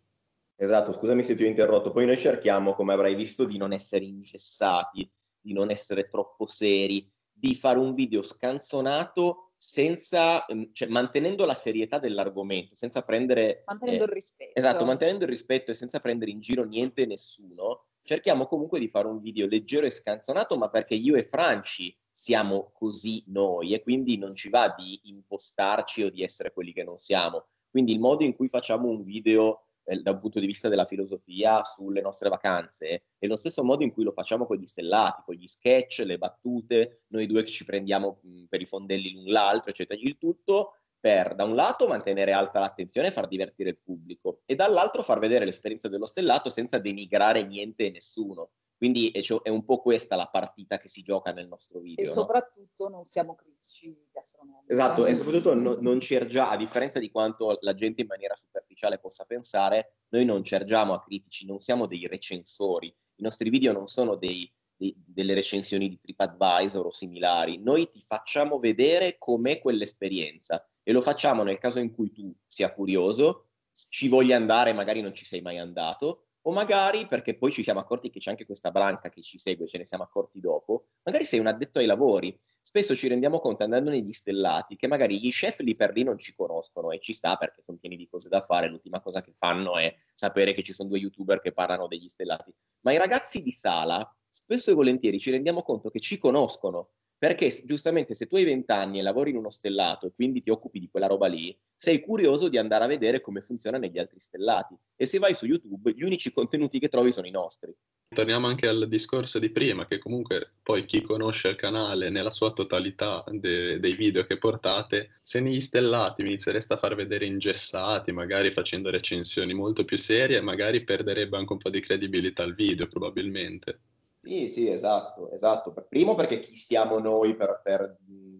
Esatto, 0.63 0.93
scusami 0.93 1.23
se 1.23 1.36
ti 1.36 1.43
ho 1.43 1.47
interrotto. 1.47 1.91
Poi 1.91 2.06
noi 2.06 2.17
cerchiamo, 2.17 2.73
come 2.73 2.93
avrai 2.93 3.15
visto, 3.15 3.43
di 3.43 3.58
non 3.58 3.73
essere 3.73 4.06
ingessati, 4.06 5.12
di 5.41 5.52
non 5.52 5.69
essere 5.69 6.08
troppo 6.08 6.47
seri, 6.47 7.12
di 7.30 7.54
fare 7.54 7.80
un 7.80 7.93
video 7.93 8.21
scanzonato 8.21 9.52
senza, 9.58 10.45
ehm, 10.45 10.71
cioè, 10.71 10.88
mantenendo 10.88 11.45
la 11.45 11.54
serietà 11.54 11.99
dell'argomento, 11.99 12.76
senza 12.76 13.02
prendere... 13.02 13.63
Mantenendo 13.65 14.06
eh, 14.06 14.08
il 14.08 14.13
rispetto. 14.13 14.52
Esatto, 14.58 14.86
mantenendo 14.86 15.26
il 15.26 15.30
rispetto 15.30 15.71
e 15.71 15.73
senza 15.73 15.99
prendere 15.99 16.32
in 16.32 16.39
giro 16.39 16.63
niente 16.63 17.02
e 17.02 17.08
nessuno, 17.08 17.88
cerchiamo 18.02 18.45
comunque 18.45 18.80
di 18.80 18.88
fare 18.88 19.08
un 19.08 19.19
video 19.19 19.47
leggero 19.47 19.86
e 19.86 19.89
scanzonato, 19.89 20.58
ma 20.58 20.69
perché 20.69 20.95
io 20.95 21.17
e 21.17 21.26
Franci 21.26 21.93
siamo 22.10 22.71
così 22.73 23.21
noi 23.28 23.73
e 23.73 23.82
quindi 23.82 24.17
non 24.17 24.34
ci 24.34 24.49
va 24.49 24.73
di 24.78 24.97
impostarci 25.10 26.04
o 26.04 26.10
di 26.10 26.23
essere 26.23 26.54
quelli 26.54 26.71
che 26.71 26.84
non 26.86 26.99
siamo. 26.99 27.47
Quindi 27.69 27.91
il 27.91 27.99
modo 27.99 28.23
in 28.23 28.34
cui 28.34 28.47
facciamo 28.47 28.88
un 28.88 29.04
video 29.04 29.62
eh, 29.84 30.02
dal 30.02 30.19
punto 30.19 30.39
di 30.39 30.46
vista 30.46 30.69
della 30.69 30.86
filosofia 30.86 31.63
sulle 31.63 32.02
nostre 32.02 32.30
vacanze 32.30 33.04
è 33.17 33.28
lo 33.28 33.36
stesso 33.36 33.63
modo 33.63 33.84
in 33.84 33.91
cui 33.91 34.04
lo 34.04 34.12
facciamo 34.12 34.46
con 34.46 34.58
gli 34.58 34.65
stellati, 34.65 35.22
con 35.26 35.36
gli 35.36 35.48
sketch, 35.48 36.04
le 36.06 36.17
battute, 36.17 37.04
noi 37.08 37.28
due 37.28 37.43
che 37.43 37.50
ci 37.50 37.65
prendiamo 37.65 38.19
mh, 38.22 38.43
per 38.46 38.62
i 38.62 38.65
fondelli 38.65 39.13
l'un 39.13 39.26
l'altro, 39.26 39.72
eccetera, 39.72 40.00
il 40.02 40.17
tutto 40.17 40.78
per 41.04 41.36
da 41.36 41.43
un 41.43 41.54
lato 41.54 41.86
mantenere 41.88 42.32
alta 42.32 42.60
l'attenzione 42.60 43.08
e 43.08 43.12
far 43.12 43.28
divertire 43.28 43.72
il 43.72 43.80
pubblico 43.84 44.41
e 44.46 44.56
dall'altro 44.56 45.04
far 45.04 45.19
vedere 45.19 45.43
l'esperienza 45.43 45.89
dello 45.89 46.06
stellato 46.06 46.50
senza 46.50 46.78
denigrare 46.78 47.43
niente 47.43 47.88
e 47.88 47.91
nessuno. 47.91 48.52
Quindi 48.78 49.12
è, 49.12 49.50
un 49.50 49.64
po' 49.64 49.82
questa 49.82 50.16
la 50.16 50.28
partita 50.28 50.78
che 50.78 50.90
si 50.90 51.04
gioca 51.04 51.32
nel 51.32 51.48
nostro 51.48 51.80
video. 51.80 52.04
E 52.04 52.08
soprattutto 52.08 52.90
non 52.90 53.06
siamo 53.06 53.36
critici 53.36 53.96
gastronomici. 54.12 54.72
Esatto, 54.72 55.06
e 55.06 55.16
soprattutto 55.16 55.54
no, 55.54 55.78
non 55.80 56.00
ci 56.00 56.16
ergiamo, 56.16 56.50
a 56.50 56.58
differenza 56.58 57.00
di 57.00 57.10
quanto 57.10 57.58
la 57.62 57.74
gente 57.74 58.02
in 58.02 58.08
maniera 58.08 58.36
superficiale 58.36 59.00
possa 59.00 59.24
pensare, 59.26 59.96
noi 60.10 60.26
non 60.26 60.44
ci 60.44 60.56
ergiamo 60.56 60.94
a 60.94 61.02
critici, 61.02 61.46
non 61.46 61.62
siamo 61.62 61.86
dei 61.86 62.08
recensori. 62.08 62.88
I 62.88 63.22
nostri 63.24 63.50
video 63.50 63.72
non 63.72 63.88
sono 63.88 64.16
dei, 64.16 64.52
dei, 64.76 64.94
delle 64.98 65.34
recensioni 65.34 65.88
di 65.88 66.00
TripAdvisor 66.00 66.86
o 66.86 66.92
similari. 66.92 67.58
Noi 67.58 67.90
ti 67.90 68.02
facciamo 68.02 68.60
vedere 68.60 69.18
com'è 69.18 69.60
quell'esperienza 69.60 70.68
e 70.84 70.92
lo 70.92 71.02
facciamo 71.02 71.44
nel 71.44 71.60
caso 71.60 71.80
in 71.80 71.94
cui 71.94 72.12
tu 72.12 72.36
sia 72.46 72.74
curioso, 72.74 73.48
ci 73.72 74.08
voglia 74.08 74.36
andare, 74.36 74.74
magari 74.74 75.02
non 75.02 75.14
ci 75.14 75.26
sei 75.26 75.42
mai 75.42 75.58
andato, 75.58 76.28
o 76.46 76.52
magari 76.52 77.08
perché 77.08 77.38
poi 77.38 77.52
ci 77.52 77.64
siamo 77.64 77.80
accorti 77.80 78.10
che 78.10 78.20
c'è 78.20 78.30
anche 78.30 78.46
questa 78.46 78.72
branca 78.72 79.10
che 79.10 79.22
ci 79.22 79.38
segue, 79.38 79.68
ce 79.68 79.78
ne 79.78 79.86
siamo 79.86 80.04
accorti 80.04 80.40
dopo, 80.40 80.88
magari 81.04 81.26
sei 81.26 81.40
un 81.40 81.48
addetto 81.48 81.80
ai 81.80 81.86
lavori. 81.86 82.38
Spesso 82.62 82.96
ci 82.96 83.08
rendiamo 83.08 83.40
conto 83.40 83.64
andando 83.64 83.90
negli 83.90 84.12
stellati 84.12 84.76
che 84.76 84.88
magari 84.88 85.20
gli 85.20 85.32
chef 85.32 85.60
lì 85.60 85.76
per 85.76 85.92
lì 85.94 86.04
non 86.04 86.18
ci 86.18 86.34
conoscono 86.34 86.92
e 86.92 87.00
ci 87.00 87.14
sta 87.14 87.36
perché 87.36 87.62
sono 87.62 87.78
pieni 87.78 87.96
di 87.96 88.08
cose 88.08 88.30
da 88.30 88.42
fare, 88.42 88.70
l'ultima 88.70 89.02
cosa 89.02 89.22
che 89.22 89.34
fanno 89.36 89.78
è 89.78 89.94
sapere 90.14 90.54
che 90.54 90.64
ci 90.64 90.74
sono 90.74 90.90
due 90.90 91.00
youtuber 91.00 91.42
che 91.42 91.52
parlano 91.52 91.88
degli 91.88 92.08
stellati. 92.08 92.54
Ma 92.82 92.94
i 92.94 92.98
ragazzi 92.98 93.42
di 93.42 93.52
sala 93.52 94.10
spesso 94.30 94.72
e 94.72 94.74
volentieri 94.74 95.20
ci 95.20 95.32
rendiamo 95.32 95.62
conto 95.62 95.90
che 95.90 96.00
ci 96.00 96.18
conoscono 96.18 96.92
perché 97.24 97.62
giustamente 97.64 98.14
se 98.16 98.28
tu 98.28 98.36
hai 98.36 98.44
20 98.44 98.70
anni 98.74 99.00
e 99.00 99.02
lavori 99.02 99.30
in 99.30 99.38
uno 99.38 99.50
stellato 99.50 100.06
e 100.06 100.12
quindi 100.14 100.42
ti 100.42 100.50
occupi 100.50 100.78
di 100.78 100.90
quella 100.92 101.08
roba 101.08 101.28
lì, 101.28 101.58
sei 101.74 102.02
curioso 102.02 102.50
di 102.50 102.58
andare 102.58 102.84
a 102.84 102.88
vedere 102.88 103.22
come 103.22 103.40
funziona 103.40 103.78
negli 103.78 103.98
altri 103.98 104.20
stellati. 104.20 104.76
E 104.94 105.06
se 105.06 105.20
vai 105.20 105.34
su 105.34 105.46
YouTube, 105.46 105.94
gli 105.96 106.04
unici 106.04 106.34
contenuti 106.34 106.80
che 106.80 106.90
trovi 106.90 107.14
sono 107.14 107.26
i 107.26 107.32
nostri. 107.32 107.74
Torniamo 108.10 108.48
anche 108.48 108.68
al 108.68 108.90
discorso 108.90 109.40
di 109.40 109.52
prima, 109.52 109.88
che 109.88 110.00
comunque 110.00 110.56
poi 110.62 110.84
chi 110.84 111.02
conosce 111.02 111.48
il 111.48 111.56
canale 111.56 112.10
nella 112.10 112.30
sua 112.30 112.52
totalità 112.52 113.24
de- 113.30 113.80
dei 113.80 113.96
video 113.96 114.26
che 114.26 114.38
portate, 114.38 115.12
se 115.22 115.40
negli 115.40 115.62
stellati 115.62 116.24
vi 116.24 116.28
iniziereste 116.32 116.74
a 116.74 116.78
far 116.78 116.94
vedere 116.94 117.26
ingessati, 117.26 118.12
magari 118.12 118.52
facendo 118.52 118.90
recensioni 118.90 119.54
molto 119.54 119.86
più 119.86 119.96
serie, 119.96 120.42
magari 120.42 120.84
perderebbe 120.84 121.38
anche 121.38 121.54
un 121.54 121.60
po' 121.60 121.70
di 121.70 121.80
credibilità 121.80 122.44
il 122.44 122.54
video, 122.54 122.86
probabilmente. 122.88 123.80
Sì, 124.24 124.48
sì, 124.48 124.70
esatto, 124.70 125.32
esatto. 125.32 125.74
Primo 125.88 126.16
perché 126.16 126.40
chi 126.40 126.56
siamo 126.56 126.98
noi 127.00 127.36
per, 127.36 127.60
per, 127.62 127.98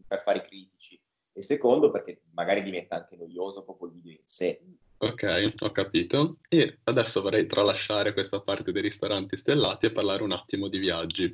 per 0.08 0.22
fare 0.22 0.38
i 0.38 0.42
critici 0.42 1.00
e 1.34 1.42
secondo 1.42 1.92
perché 1.92 2.22
magari 2.32 2.64
diventa 2.64 2.96
anche 2.96 3.18
noioso 3.18 3.64
proprio 3.64 3.90
il 3.90 3.96
video 3.96 4.12
in 4.14 4.24
sé. 4.24 4.62
Ok, 4.98 5.54
ho 5.60 5.72
capito. 5.72 6.38
E 6.48 6.80
adesso 6.86 7.22
vorrei 7.22 7.46
tralasciare 7.48 8.14
questa 8.14 8.40
parte 8.40 8.72
dei 8.72 8.82
ristoranti 8.82 9.36
stellati 9.36 9.88
e 9.88 9.92
parlare 9.92 10.24
un 10.24 10.32
attimo 10.32 10.70
di 10.70 10.78
viaggi. 10.78 11.30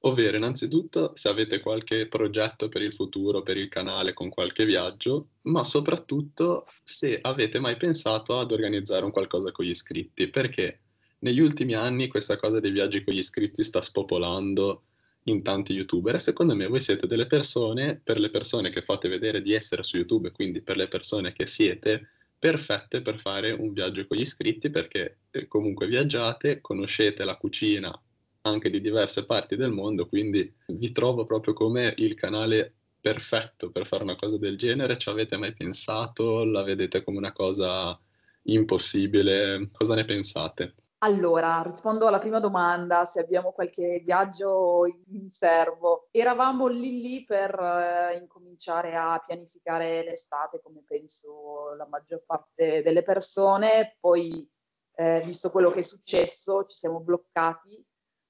Ovvero, 0.00 0.36
innanzitutto, 0.36 1.12
se 1.16 1.28
avete 1.30 1.60
qualche 1.60 2.06
progetto 2.08 2.68
per 2.68 2.82
il 2.82 2.92
futuro, 2.92 3.42
per 3.42 3.56
il 3.56 3.68
canale 3.68 4.12
con 4.12 4.28
qualche 4.28 4.66
viaggio, 4.66 5.30
ma 5.42 5.64
soprattutto 5.64 6.66
se 6.84 7.18
avete 7.20 7.58
mai 7.58 7.76
pensato 7.78 8.38
ad 8.38 8.52
organizzare 8.52 9.04
un 9.04 9.10
qualcosa 9.10 9.50
con 9.50 9.64
gli 9.64 9.70
iscritti, 9.70 10.28
perché 10.28 10.82
negli 11.20 11.40
ultimi 11.40 11.74
anni 11.74 12.08
questa 12.08 12.36
cosa 12.36 12.60
dei 12.60 12.70
viaggi 12.70 13.02
con 13.02 13.14
gli 13.14 13.18
iscritti 13.18 13.62
sta 13.62 13.80
spopolando 13.80 14.82
in 15.24 15.42
tanti 15.42 15.74
youtuber 15.74 16.14
e 16.14 16.18
secondo 16.18 16.54
me 16.54 16.66
voi 16.66 16.80
siete 16.80 17.06
delle 17.06 17.26
persone, 17.26 18.00
per 18.02 18.18
le 18.18 18.30
persone 18.30 18.70
che 18.70 18.82
fate 18.82 19.08
vedere 19.08 19.42
di 19.42 19.52
essere 19.52 19.82
su 19.82 19.96
YouTube, 19.96 20.30
quindi 20.30 20.62
per 20.62 20.76
le 20.76 20.88
persone 20.88 21.32
che 21.32 21.46
siete, 21.46 22.08
perfette 22.38 23.02
per 23.02 23.20
fare 23.20 23.50
un 23.50 23.72
viaggio 23.72 24.06
con 24.06 24.16
gli 24.16 24.22
iscritti 24.22 24.70
perché 24.70 25.18
eh, 25.30 25.48
comunque 25.48 25.86
viaggiate, 25.86 26.60
conoscete 26.60 27.24
la 27.24 27.36
cucina 27.36 28.00
anche 28.42 28.70
di 28.70 28.80
diverse 28.80 29.26
parti 29.26 29.56
del 29.56 29.72
mondo, 29.72 30.06
quindi 30.06 30.50
vi 30.66 30.92
trovo 30.92 31.26
proprio 31.26 31.52
come 31.52 31.94
il 31.98 32.14
canale 32.14 32.72
perfetto 33.00 33.70
per 33.70 33.86
fare 33.86 34.04
una 34.04 34.16
cosa 34.16 34.38
del 34.38 34.56
genere. 34.56 34.98
Ci 34.98 35.08
avete 35.08 35.36
mai 35.36 35.52
pensato? 35.54 36.44
La 36.44 36.62
vedete 36.62 37.02
come 37.04 37.18
una 37.18 37.32
cosa 37.32 37.98
impossibile? 38.44 39.68
Cosa 39.72 39.94
ne 39.94 40.04
pensate? 40.04 40.74
Allora, 41.00 41.62
rispondo 41.62 42.08
alla 42.08 42.18
prima 42.18 42.40
domanda, 42.40 43.04
se 43.04 43.20
abbiamo 43.20 43.52
qualche 43.52 44.00
viaggio 44.00 44.84
in 45.10 45.30
serbo. 45.30 46.08
Eravamo 46.10 46.66
lì 46.66 47.00
lì 47.00 47.24
per 47.24 47.56
eh, 47.56 48.16
incominciare 48.16 48.96
a 48.96 49.22
pianificare 49.24 50.02
l'estate, 50.02 50.60
come 50.60 50.82
penso 50.84 51.72
la 51.76 51.86
maggior 51.86 52.24
parte 52.26 52.82
delle 52.82 53.04
persone, 53.04 53.96
poi 54.00 54.50
eh, 54.96 55.20
visto 55.24 55.52
quello 55.52 55.70
che 55.70 55.80
è 55.80 55.82
successo 55.82 56.66
ci 56.66 56.76
siamo 56.76 56.98
bloccati, 56.98 57.80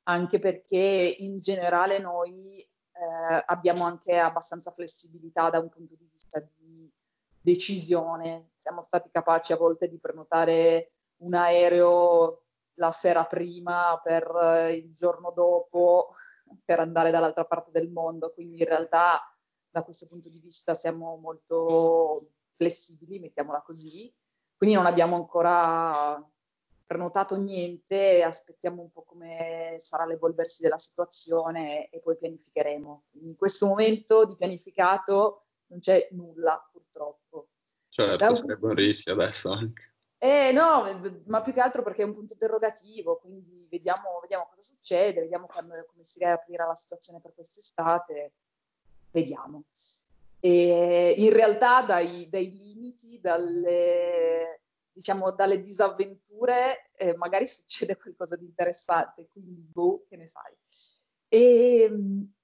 anche 0.02 0.38
perché 0.38 1.16
in 1.20 1.40
generale 1.40 1.98
noi 2.00 2.60
eh, 2.60 3.44
abbiamo 3.46 3.84
anche 3.84 4.18
abbastanza 4.18 4.72
flessibilità 4.72 5.48
da 5.48 5.58
un 5.58 5.70
punto 5.70 5.94
di 5.94 6.06
vista 6.12 6.38
di 6.38 6.86
decisione. 7.40 8.50
Siamo 8.58 8.82
stati 8.82 9.08
capaci 9.10 9.54
a 9.54 9.56
volte 9.56 9.88
di 9.88 9.98
prenotare 9.98 10.92
un 11.20 11.32
aereo 11.32 12.42
la 12.78 12.90
sera 12.90 13.24
prima 13.26 14.00
per 14.02 14.24
eh, 14.42 14.72
il 14.74 14.92
giorno 14.92 15.32
dopo 15.34 16.08
per 16.64 16.80
andare 16.80 17.10
dall'altra 17.10 17.44
parte 17.44 17.70
del 17.70 17.90
mondo. 17.90 18.32
Quindi 18.32 18.58
in 18.60 18.66
realtà 18.66 19.20
da 19.70 19.82
questo 19.82 20.06
punto 20.06 20.28
di 20.28 20.38
vista 20.38 20.74
siamo 20.74 21.16
molto 21.16 22.30
flessibili, 22.54 23.18
mettiamola 23.20 23.62
così. 23.62 24.12
Quindi 24.56 24.74
non 24.74 24.86
abbiamo 24.86 25.14
ancora 25.16 26.20
prenotato 26.84 27.36
niente, 27.36 28.22
aspettiamo 28.22 28.80
un 28.80 28.90
po' 28.90 29.02
come 29.02 29.76
sarà 29.78 30.06
l'evolversi 30.06 30.62
della 30.62 30.78
situazione 30.78 31.90
e 31.90 32.00
poi 32.00 32.16
pianificheremo. 32.16 33.04
in 33.20 33.36
questo 33.36 33.66
momento 33.66 34.24
di 34.24 34.36
pianificato 34.36 35.44
non 35.66 35.80
c'è 35.80 36.08
nulla 36.12 36.66
purtroppo. 36.72 37.50
Certo, 37.90 38.34
sarebbe 38.34 38.66
un 38.66 38.74
rischio 38.74 39.12
adesso 39.12 39.50
anche. 39.50 39.97
Eh 40.20 40.50
no, 40.50 40.82
ma 41.26 41.40
più 41.42 41.52
che 41.52 41.60
altro 41.60 41.82
perché 41.84 42.02
è 42.02 42.04
un 42.04 42.12
punto 42.12 42.32
interrogativo, 42.32 43.18
quindi 43.18 43.68
vediamo, 43.70 44.18
vediamo 44.20 44.48
cosa 44.48 44.62
succede, 44.62 45.20
vediamo 45.20 45.46
come, 45.46 45.86
come 45.86 46.02
si 46.02 46.18
riaprirà 46.18 46.66
la 46.66 46.74
situazione 46.74 47.20
per 47.20 47.34
quest'estate, 47.34 48.32
vediamo. 49.12 49.62
E 50.40 51.14
in 51.18 51.32
realtà 51.32 51.82
dai, 51.82 52.28
dai 52.28 52.50
limiti, 52.50 53.20
dalle, 53.20 54.62
diciamo, 54.90 55.30
dalle 55.30 55.62
disavventure, 55.62 56.90
eh, 56.96 57.16
magari 57.16 57.46
succede 57.46 57.96
qualcosa 57.96 58.34
di 58.34 58.44
interessante, 58.44 59.28
quindi 59.30 59.54
boh, 59.54 60.04
che 60.08 60.16
ne 60.16 60.26
sai. 60.26 60.52
E, 61.28 61.92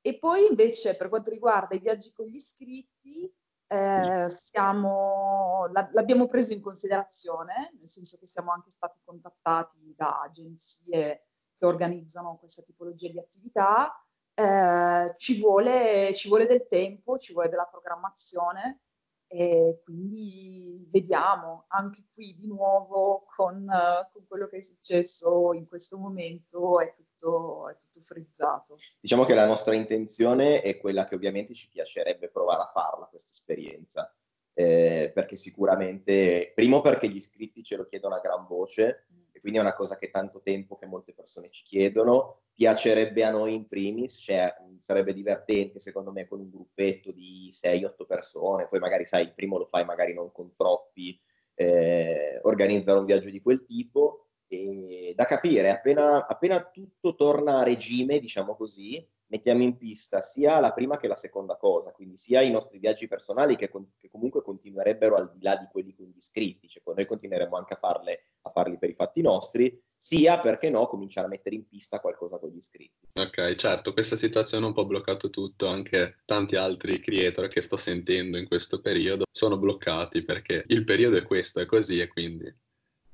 e 0.00 0.18
poi 0.18 0.46
invece 0.46 0.94
per 0.94 1.08
quanto 1.08 1.30
riguarda 1.30 1.74
i 1.74 1.80
viaggi 1.80 2.12
con 2.12 2.26
gli 2.26 2.36
iscritti, 2.36 3.32
eh, 3.66 4.28
siamo, 4.28 5.66
l'abbiamo 5.92 6.28
preso 6.28 6.52
in 6.52 6.60
considerazione, 6.60 7.72
nel 7.78 7.88
senso 7.88 8.18
che 8.18 8.26
siamo 8.26 8.52
anche 8.52 8.70
stati 8.70 8.98
contattati 9.04 9.94
da 9.96 10.22
agenzie 10.22 11.26
che 11.56 11.66
organizzano 11.66 12.36
questa 12.36 12.62
tipologia 12.62 13.08
di 13.08 13.18
attività. 13.18 13.98
Eh, 14.34 15.14
ci, 15.16 15.40
vuole, 15.40 16.12
ci 16.12 16.28
vuole 16.28 16.46
del 16.46 16.66
tempo, 16.66 17.18
ci 17.18 17.32
vuole 17.32 17.48
della 17.48 17.68
programmazione 17.70 18.80
e 19.26 19.80
quindi 19.82 20.86
vediamo 20.90 21.64
anche 21.68 22.04
qui 22.12 22.36
di 22.36 22.46
nuovo 22.46 23.26
con, 23.34 23.66
con 24.12 24.26
quello 24.28 24.46
che 24.46 24.58
è 24.58 24.60
successo 24.60 25.52
in 25.54 25.66
questo 25.66 25.98
momento 25.98 26.80
è 26.80 26.94
tutto, 27.24 27.68
è 27.68 27.76
tutto 27.76 28.00
frizzato. 28.00 28.78
Diciamo 29.00 29.24
che 29.24 29.34
la 29.34 29.46
nostra 29.46 29.74
intenzione 29.74 30.60
è 30.60 30.76
quella 30.76 31.04
che 31.04 31.14
ovviamente 31.14 31.54
ci 31.54 31.68
piacerebbe 31.68 32.28
provare 32.28 32.62
a 32.62 32.70
farla, 32.72 33.06
questa 33.06 33.30
esperienza. 33.32 34.14
eh, 34.54 35.10
perché 35.12 35.36
sicuramente, 35.36 36.52
primo 36.54 36.80
perché 36.80 37.08
gli 37.08 37.16
iscritti 37.16 37.62
ce 37.62 37.76
lo 37.76 37.86
chiedono 37.86 38.14
a 38.14 38.20
gran 38.20 38.46
voce, 38.46 39.06
e 39.32 39.40
quindi 39.40 39.58
è 39.58 39.62
una 39.62 39.74
cosa 39.74 39.98
che 39.98 40.10
tanto 40.10 40.40
tempo 40.42 40.76
che 40.76 40.86
molte 40.86 41.12
persone 41.12 41.50
ci 41.50 41.64
chiedono, 41.64 42.42
piacerebbe 42.54 43.24
a 43.24 43.30
noi 43.30 43.54
in 43.54 43.66
primis, 43.66 44.20
cioè 44.22 44.54
sarebbe 44.80 45.12
divertente 45.12 45.80
secondo 45.80 46.12
me 46.12 46.28
con 46.28 46.38
un 46.38 46.50
gruppetto 46.50 47.10
di 47.10 47.50
6-8 47.50 48.06
persone, 48.06 48.68
poi 48.68 48.78
magari 48.78 49.04
sai, 49.04 49.24
il 49.24 49.34
primo 49.34 49.58
lo 49.58 49.66
fai 49.66 49.84
magari 49.84 50.14
non 50.14 50.30
con 50.30 50.54
troppi, 50.54 51.20
eh, 51.54 52.38
organizzare 52.42 53.00
un 53.00 53.06
viaggio 53.06 53.30
di 53.30 53.40
quel 53.40 53.64
tipo, 53.64 54.23
e 54.60 55.14
da 55.14 55.24
capire, 55.24 55.70
appena, 55.70 56.26
appena 56.26 56.62
tutto 56.70 57.14
torna 57.14 57.58
a 57.58 57.62
regime, 57.62 58.18
diciamo 58.18 58.54
così, 58.54 59.06
mettiamo 59.26 59.62
in 59.62 59.76
pista 59.76 60.20
sia 60.20 60.60
la 60.60 60.72
prima 60.72 60.96
che 60.96 61.08
la 61.08 61.16
seconda 61.16 61.56
cosa, 61.56 61.92
quindi 61.92 62.16
sia 62.16 62.40
i 62.42 62.50
nostri 62.50 62.78
viaggi 62.78 63.08
personali 63.08 63.56
che, 63.56 63.68
con, 63.68 63.92
che 63.98 64.08
comunque 64.08 64.42
continuerebbero 64.42 65.16
al 65.16 65.32
di 65.32 65.42
là 65.42 65.56
di 65.56 65.66
quelli 65.70 65.94
con 65.94 66.06
gli 66.06 66.16
iscritti, 66.16 66.68
cioè 66.68 66.82
noi 66.94 67.06
continueremo 67.06 67.56
anche 67.56 67.74
a, 67.74 67.78
farle, 67.78 68.26
a 68.42 68.50
farli 68.50 68.78
per 68.78 68.90
i 68.90 68.94
fatti 68.94 69.22
nostri, 69.22 69.82
sia 69.96 70.38
perché 70.38 70.68
no 70.68 70.86
cominciare 70.86 71.26
a 71.26 71.30
mettere 71.30 71.56
in 71.56 71.66
pista 71.66 71.98
qualcosa 71.98 72.38
con 72.38 72.50
gli 72.50 72.58
iscritti. 72.58 73.08
Ok, 73.14 73.54
certo, 73.54 73.92
questa 73.94 74.16
situazione 74.16 74.64
ha 74.64 74.68
un 74.68 74.74
po' 74.74 74.84
bloccato 74.84 75.30
tutto, 75.30 75.66
anche 75.66 76.18
tanti 76.26 76.56
altri 76.56 77.00
creator 77.00 77.48
che 77.48 77.62
sto 77.62 77.78
sentendo 77.78 78.36
in 78.36 78.46
questo 78.46 78.80
periodo 78.80 79.24
sono 79.30 79.56
bloccati 79.56 80.22
perché 80.22 80.64
il 80.68 80.84
periodo 80.84 81.16
è 81.16 81.22
questo, 81.22 81.60
è 81.60 81.66
così 81.66 82.00
e 82.00 82.08
quindi 82.08 82.54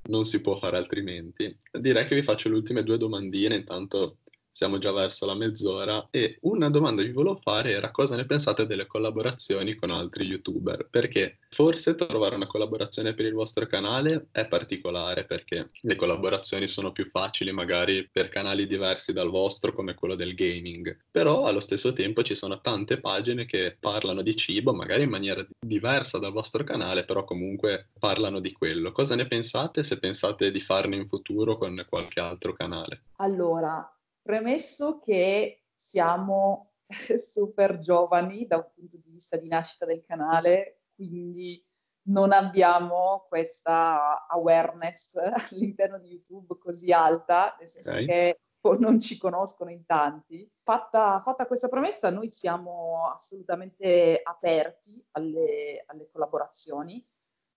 non 0.03 0.25
si 0.25 0.41
può 0.41 0.57
fare 0.57 0.77
altrimenti. 0.77 1.55
Direi 1.71 2.05
che 2.05 2.15
vi 2.15 2.23
faccio 2.23 2.49
le 2.49 2.55
ultime 2.55 2.83
due 2.83 2.97
domandine, 2.97 3.55
intanto 3.55 4.17
siamo 4.51 4.77
già 4.77 4.91
verso 4.91 5.25
la 5.25 5.33
mezz'ora 5.33 6.07
e 6.11 6.37
una 6.41 6.69
domanda 6.69 7.01
che 7.01 7.07
vi 7.07 7.13
volevo 7.13 7.39
fare 7.41 7.71
era 7.71 7.89
cosa 7.91 8.15
ne 8.15 8.25
pensate 8.25 8.65
delle 8.65 8.85
collaborazioni 8.85 9.75
con 9.75 9.91
altri 9.91 10.25
youtuber? 10.25 10.87
Perché 10.89 11.39
forse 11.49 11.95
trovare 11.95 12.35
una 12.35 12.47
collaborazione 12.47 13.13
per 13.13 13.25
il 13.25 13.33
vostro 13.33 13.65
canale 13.65 14.27
è 14.31 14.47
particolare 14.47 15.25
perché 15.25 15.71
le 15.81 15.95
collaborazioni 15.95 16.67
sono 16.67 16.91
più 16.91 17.09
facili 17.09 17.51
magari 17.51 18.07
per 18.11 18.29
canali 18.29 18.67
diversi 18.67 19.13
dal 19.13 19.29
vostro 19.29 19.71
come 19.71 19.95
quello 19.95 20.15
del 20.15 20.35
gaming. 20.35 20.97
Però 21.09 21.45
allo 21.45 21.59
stesso 21.61 21.93
tempo 21.93 22.21
ci 22.21 22.35
sono 22.35 22.59
tante 22.59 22.99
pagine 22.99 23.45
che 23.45 23.77
parlano 23.79 24.21
di 24.21 24.35
cibo 24.35 24.73
magari 24.73 25.03
in 25.03 25.09
maniera 25.09 25.45
diversa 25.59 26.19
dal 26.19 26.31
vostro 26.33 26.63
canale 26.63 27.05
però 27.05 27.23
comunque 27.23 27.87
parlano 27.97 28.39
di 28.39 28.51
quello. 28.51 28.91
Cosa 28.91 29.15
ne 29.15 29.27
pensate 29.27 29.83
se 29.83 29.97
pensate 29.97 30.51
di 30.51 30.59
farne 30.59 30.97
in 30.97 31.07
futuro 31.07 31.57
con 31.57 31.85
qualche 31.87 32.19
altro 32.19 32.53
canale? 32.53 33.03
Allora 33.17 33.95
Premesso 34.21 34.99
che 34.99 35.63
siamo 35.75 36.73
super 37.17 37.79
giovani 37.79 38.45
da 38.45 38.57
un 38.57 38.71
punto 38.73 38.97
di 38.97 39.09
vista 39.09 39.37
di 39.37 39.47
nascita 39.47 39.85
del 39.85 40.03
canale, 40.03 40.83
quindi 40.95 41.63
non 42.03 42.31
abbiamo 42.31 43.25
questa 43.27 44.27
awareness 44.27 45.15
all'interno 45.51 45.99
di 45.99 46.09
YouTube 46.09 46.57
così 46.57 46.91
alta, 46.91 47.55
nel 47.59 47.67
senso 47.67 47.91
okay. 47.91 48.05
che 48.05 48.39
non 48.79 48.99
ci 48.99 49.17
conoscono 49.17 49.71
in 49.71 49.85
tanti. 49.85 50.49
Fatta, 50.61 51.19
fatta, 51.19 51.47
questa 51.47 51.67
promessa, 51.67 52.11
noi 52.11 52.29
siamo 52.29 53.11
assolutamente 53.11 54.21
aperti 54.23 55.03
alle, 55.11 55.83
alle 55.87 56.09
collaborazioni. 56.11 57.03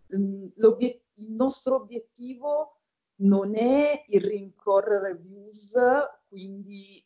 Il 0.06 1.30
nostro 1.30 1.76
obiettivo 1.76 2.80
non 3.16 3.54
è 3.54 4.04
il 4.08 4.20
rincorrere 4.22 5.14
views, 5.16 5.74
quindi 6.34 7.00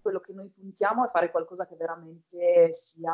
quello 0.00 0.20
che 0.20 0.32
noi 0.32 0.48
puntiamo 0.48 1.04
è 1.04 1.08
fare 1.08 1.32
qualcosa 1.32 1.66
che 1.66 1.74
veramente 1.74 2.72
sia 2.72 3.12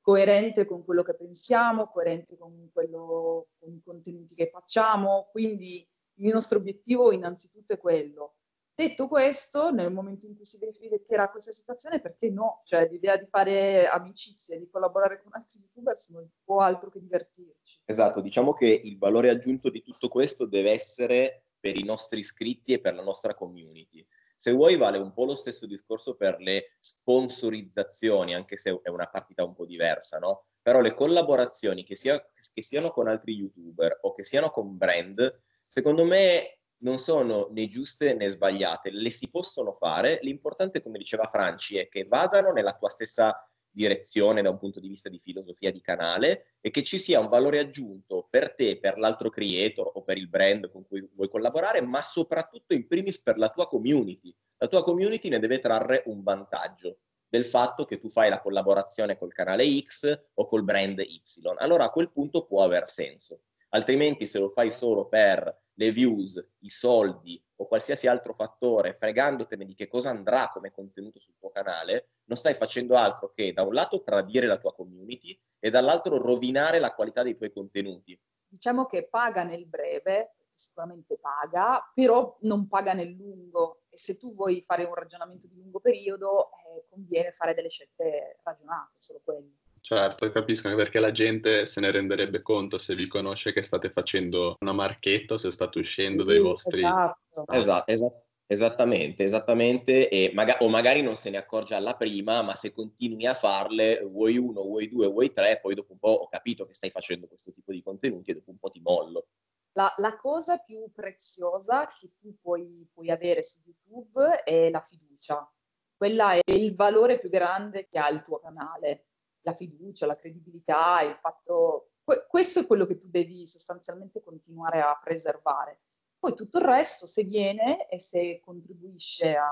coerente 0.00 0.64
con 0.64 0.82
quello 0.86 1.02
che 1.02 1.14
pensiamo, 1.14 1.88
coerente 1.88 2.38
con, 2.38 2.70
quello, 2.72 3.48
con 3.58 3.74
i 3.74 3.82
contenuti 3.84 4.34
che 4.34 4.48
facciamo, 4.50 5.28
quindi 5.30 5.86
il 6.14 6.32
nostro 6.32 6.56
obiettivo 6.56 7.12
innanzitutto 7.12 7.74
è 7.74 7.78
quello. 7.78 8.36
Detto 8.74 9.06
questo, 9.06 9.70
nel 9.70 9.92
momento 9.92 10.24
in 10.24 10.34
cui 10.34 10.46
si 10.46 10.58
verificherà 10.58 11.28
questa 11.28 11.52
situazione, 11.52 12.00
perché 12.00 12.30
no? 12.30 12.62
Cioè 12.64 12.88
l'idea 12.88 13.18
di 13.18 13.26
fare 13.26 13.86
amicizie, 13.86 14.58
di 14.58 14.70
collaborare 14.70 15.22
con 15.22 15.34
altri 15.34 15.60
youtubers 15.60 16.08
non 16.08 16.26
può 16.42 16.60
altro 16.60 16.88
che 16.88 17.00
divertirci. 17.00 17.82
Esatto, 17.84 18.22
diciamo 18.22 18.54
che 18.54 18.80
il 18.82 18.96
valore 18.96 19.28
aggiunto 19.28 19.68
di 19.68 19.82
tutto 19.82 20.08
questo 20.08 20.46
deve 20.46 20.70
essere 20.70 21.44
per 21.60 21.76
i 21.76 21.84
nostri 21.84 22.20
iscritti 22.20 22.72
e 22.72 22.80
per 22.80 22.94
la 22.94 23.02
nostra 23.02 23.34
community. 23.34 24.04
Se 24.40 24.52
vuoi 24.52 24.76
vale 24.76 24.96
un 24.96 25.12
po' 25.12 25.26
lo 25.26 25.34
stesso 25.34 25.66
discorso 25.66 26.16
per 26.16 26.40
le 26.40 26.74
sponsorizzazioni, 26.78 28.34
anche 28.34 28.56
se 28.56 28.80
è 28.82 28.88
una 28.88 29.04
partita 29.04 29.44
un 29.44 29.52
po' 29.52 29.66
diversa, 29.66 30.18
no? 30.18 30.46
Però 30.62 30.80
le 30.80 30.94
collaborazioni, 30.94 31.84
che, 31.84 31.94
sia, 31.94 32.18
che 32.50 32.62
siano 32.62 32.90
con 32.90 33.06
altri 33.06 33.34
youtuber 33.34 33.98
o 34.00 34.14
che 34.14 34.24
siano 34.24 34.48
con 34.48 34.78
brand, 34.78 35.42
secondo 35.66 36.04
me 36.04 36.60
non 36.78 36.96
sono 36.96 37.48
né 37.50 37.68
giuste 37.68 38.14
né 38.14 38.30
sbagliate, 38.30 38.90
le 38.90 39.10
si 39.10 39.28
possono 39.28 39.74
fare, 39.74 40.20
l'importante, 40.22 40.82
come 40.82 40.96
diceva 40.96 41.28
Franci, 41.30 41.76
è 41.76 41.90
che 41.90 42.06
vadano 42.06 42.50
nella 42.52 42.72
tua 42.72 42.88
stessa 42.88 43.46
direzione 43.70 44.42
da 44.42 44.50
un 44.50 44.58
punto 44.58 44.80
di 44.80 44.88
vista 44.88 45.08
di 45.08 45.18
filosofia 45.18 45.70
di 45.70 45.80
canale 45.80 46.56
e 46.60 46.70
che 46.70 46.82
ci 46.82 46.98
sia 46.98 47.20
un 47.20 47.28
valore 47.28 47.58
aggiunto 47.58 48.26
per 48.28 48.54
te, 48.54 48.78
per 48.78 48.98
l'altro 48.98 49.30
creator 49.30 49.90
o 49.94 50.02
per 50.02 50.18
il 50.18 50.28
brand 50.28 50.70
con 50.70 50.86
cui 50.86 51.08
vuoi 51.14 51.28
collaborare, 51.28 51.80
ma 51.82 52.02
soprattutto 52.02 52.74
in 52.74 52.86
primis 52.86 53.22
per 53.22 53.38
la 53.38 53.48
tua 53.48 53.68
community. 53.68 54.34
La 54.58 54.68
tua 54.68 54.82
community 54.82 55.28
ne 55.28 55.38
deve 55.38 55.58
trarre 55.58 56.02
un 56.06 56.22
vantaggio 56.22 56.98
del 57.28 57.44
fatto 57.44 57.84
che 57.84 57.98
tu 57.98 58.08
fai 58.08 58.28
la 58.28 58.40
collaborazione 58.40 59.16
col 59.16 59.32
canale 59.32 59.64
X 59.80 60.26
o 60.34 60.46
col 60.46 60.64
brand 60.64 60.98
Y. 60.98 61.22
Allora 61.58 61.84
a 61.84 61.90
quel 61.90 62.10
punto 62.10 62.44
può 62.44 62.64
aver 62.64 62.88
senso. 62.88 63.42
Altrimenti 63.70 64.26
se 64.26 64.38
lo 64.40 64.50
fai 64.50 64.70
solo 64.70 65.06
per 65.06 65.56
le 65.80 65.90
views, 65.92 66.46
i 66.58 66.68
soldi 66.68 67.42
o 67.56 67.66
qualsiasi 67.66 68.06
altro 68.06 68.34
fattore, 68.34 68.92
fregandotene 68.92 69.64
di 69.64 69.74
che 69.74 69.88
cosa 69.88 70.10
andrà 70.10 70.50
come 70.52 70.70
contenuto 70.70 71.18
sul 71.18 71.38
tuo 71.38 71.50
canale, 71.50 72.06
non 72.26 72.36
stai 72.36 72.52
facendo 72.52 72.96
altro 72.96 73.32
che 73.34 73.54
da 73.54 73.62
un 73.62 73.72
lato 73.72 74.02
tradire 74.02 74.46
la 74.46 74.58
tua 74.58 74.74
community 74.74 75.38
e 75.58 75.70
dall'altro 75.70 76.18
rovinare 76.18 76.80
la 76.80 76.92
qualità 76.92 77.22
dei 77.22 77.34
tuoi 77.34 77.50
contenuti. 77.50 78.18
Diciamo 78.46 78.84
che 78.84 79.08
paga 79.08 79.42
nel 79.42 79.66
breve, 79.66 80.34
sicuramente 80.52 81.16
paga, 81.18 81.90
però 81.94 82.36
non 82.42 82.68
paga 82.68 82.92
nel 82.92 83.12
lungo 83.12 83.84
e 83.88 83.96
se 83.96 84.18
tu 84.18 84.34
vuoi 84.34 84.60
fare 84.60 84.84
un 84.84 84.94
ragionamento 84.94 85.46
di 85.46 85.56
lungo 85.56 85.80
periodo 85.80 86.50
eh, 86.50 86.84
conviene 86.90 87.30
fare 87.30 87.54
delle 87.54 87.70
scelte 87.70 88.38
ragionate, 88.42 88.96
solo 88.98 89.22
quello. 89.24 89.48
Certo, 89.82 90.30
capisco 90.30 90.68
anche 90.68 90.82
perché 90.82 90.98
la 90.98 91.10
gente 91.10 91.66
se 91.66 91.80
ne 91.80 91.90
renderebbe 91.90 92.42
conto 92.42 92.76
se 92.76 92.94
vi 92.94 93.06
conosce 93.06 93.52
che 93.52 93.62
state 93.62 93.90
facendo 93.90 94.56
una 94.60 94.72
marchetta 94.72 95.34
o 95.34 95.36
se 95.38 95.50
state 95.50 95.78
uscendo 95.78 96.24
sì, 96.24 96.32
dai 96.32 96.40
vostri... 96.40 96.80
Esatto, 96.80 97.44
esatto, 97.50 97.90
esatto. 97.90 98.24
Esattamente, 98.50 99.22
esattamente, 99.22 100.08
e 100.08 100.32
maga- 100.34 100.58
o 100.58 100.68
magari 100.68 101.02
non 101.02 101.14
se 101.14 101.30
ne 101.30 101.36
accorge 101.36 101.76
alla 101.76 101.94
prima, 101.94 102.42
ma 102.42 102.56
se 102.56 102.72
continui 102.72 103.24
a 103.24 103.34
farle, 103.34 104.00
vuoi 104.02 104.38
uno, 104.38 104.62
vuoi 104.62 104.88
due, 104.88 105.06
vuoi 105.06 105.32
tre, 105.32 105.60
poi 105.62 105.76
dopo 105.76 105.92
un 105.92 106.00
po' 106.00 106.08
ho 106.08 106.28
capito 106.28 106.66
che 106.66 106.74
stai 106.74 106.90
facendo 106.90 107.28
questo 107.28 107.52
tipo 107.52 107.70
di 107.70 107.80
contenuti 107.80 108.32
e 108.32 108.34
dopo 108.34 108.50
un 108.50 108.58
po' 108.58 108.68
ti 108.68 108.80
mollo. 108.80 109.28
La, 109.74 109.94
la 109.98 110.16
cosa 110.16 110.58
più 110.58 110.90
preziosa 110.92 111.86
che 111.86 112.10
tu 112.18 112.36
puoi, 112.40 112.88
puoi 112.92 113.12
avere 113.12 113.40
su 113.44 113.60
YouTube 113.64 114.42
è 114.42 114.68
la 114.68 114.80
fiducia. 114.80 115.48
Quella 115.96 116.32
è 116.32 116.50
il 116.50 116.74
valore 116.74 117.20
più 117.20 117.28
grande 117.28 117.86
che 117.86 118.00
ha 118.00 118.08
il 118.08 118.24
tuo 118.24 118.40
canale 118.40 119.09
la 119.42 119.52
fiducia, 119.52 120.06
la 120.06 120.16
credibilità, 120.16 121.02
il 121.02 121.16
fatto... 121.20 121.92
questo 122.28 122.60
è 122.60 122.66
quello 122.66 122.86
che 122.86 122.98
tu 122.98 123.08
devi 123.08 123.46
sostanzialmente 123.46 124.22
continuare 124.22 124.80
a 124.80 124.98
preservare. 125.02 125.80
Poi 126.18 126.34
tutto 126.34 126.58
il 126.58 126.64
resto, 126.64 127.06
se 127.06 127.24
viene 127.24 127.88
e 127.88 127.98
se 127.98 128.40
contribuisce 128.44 129.36
a, 129.36 129.48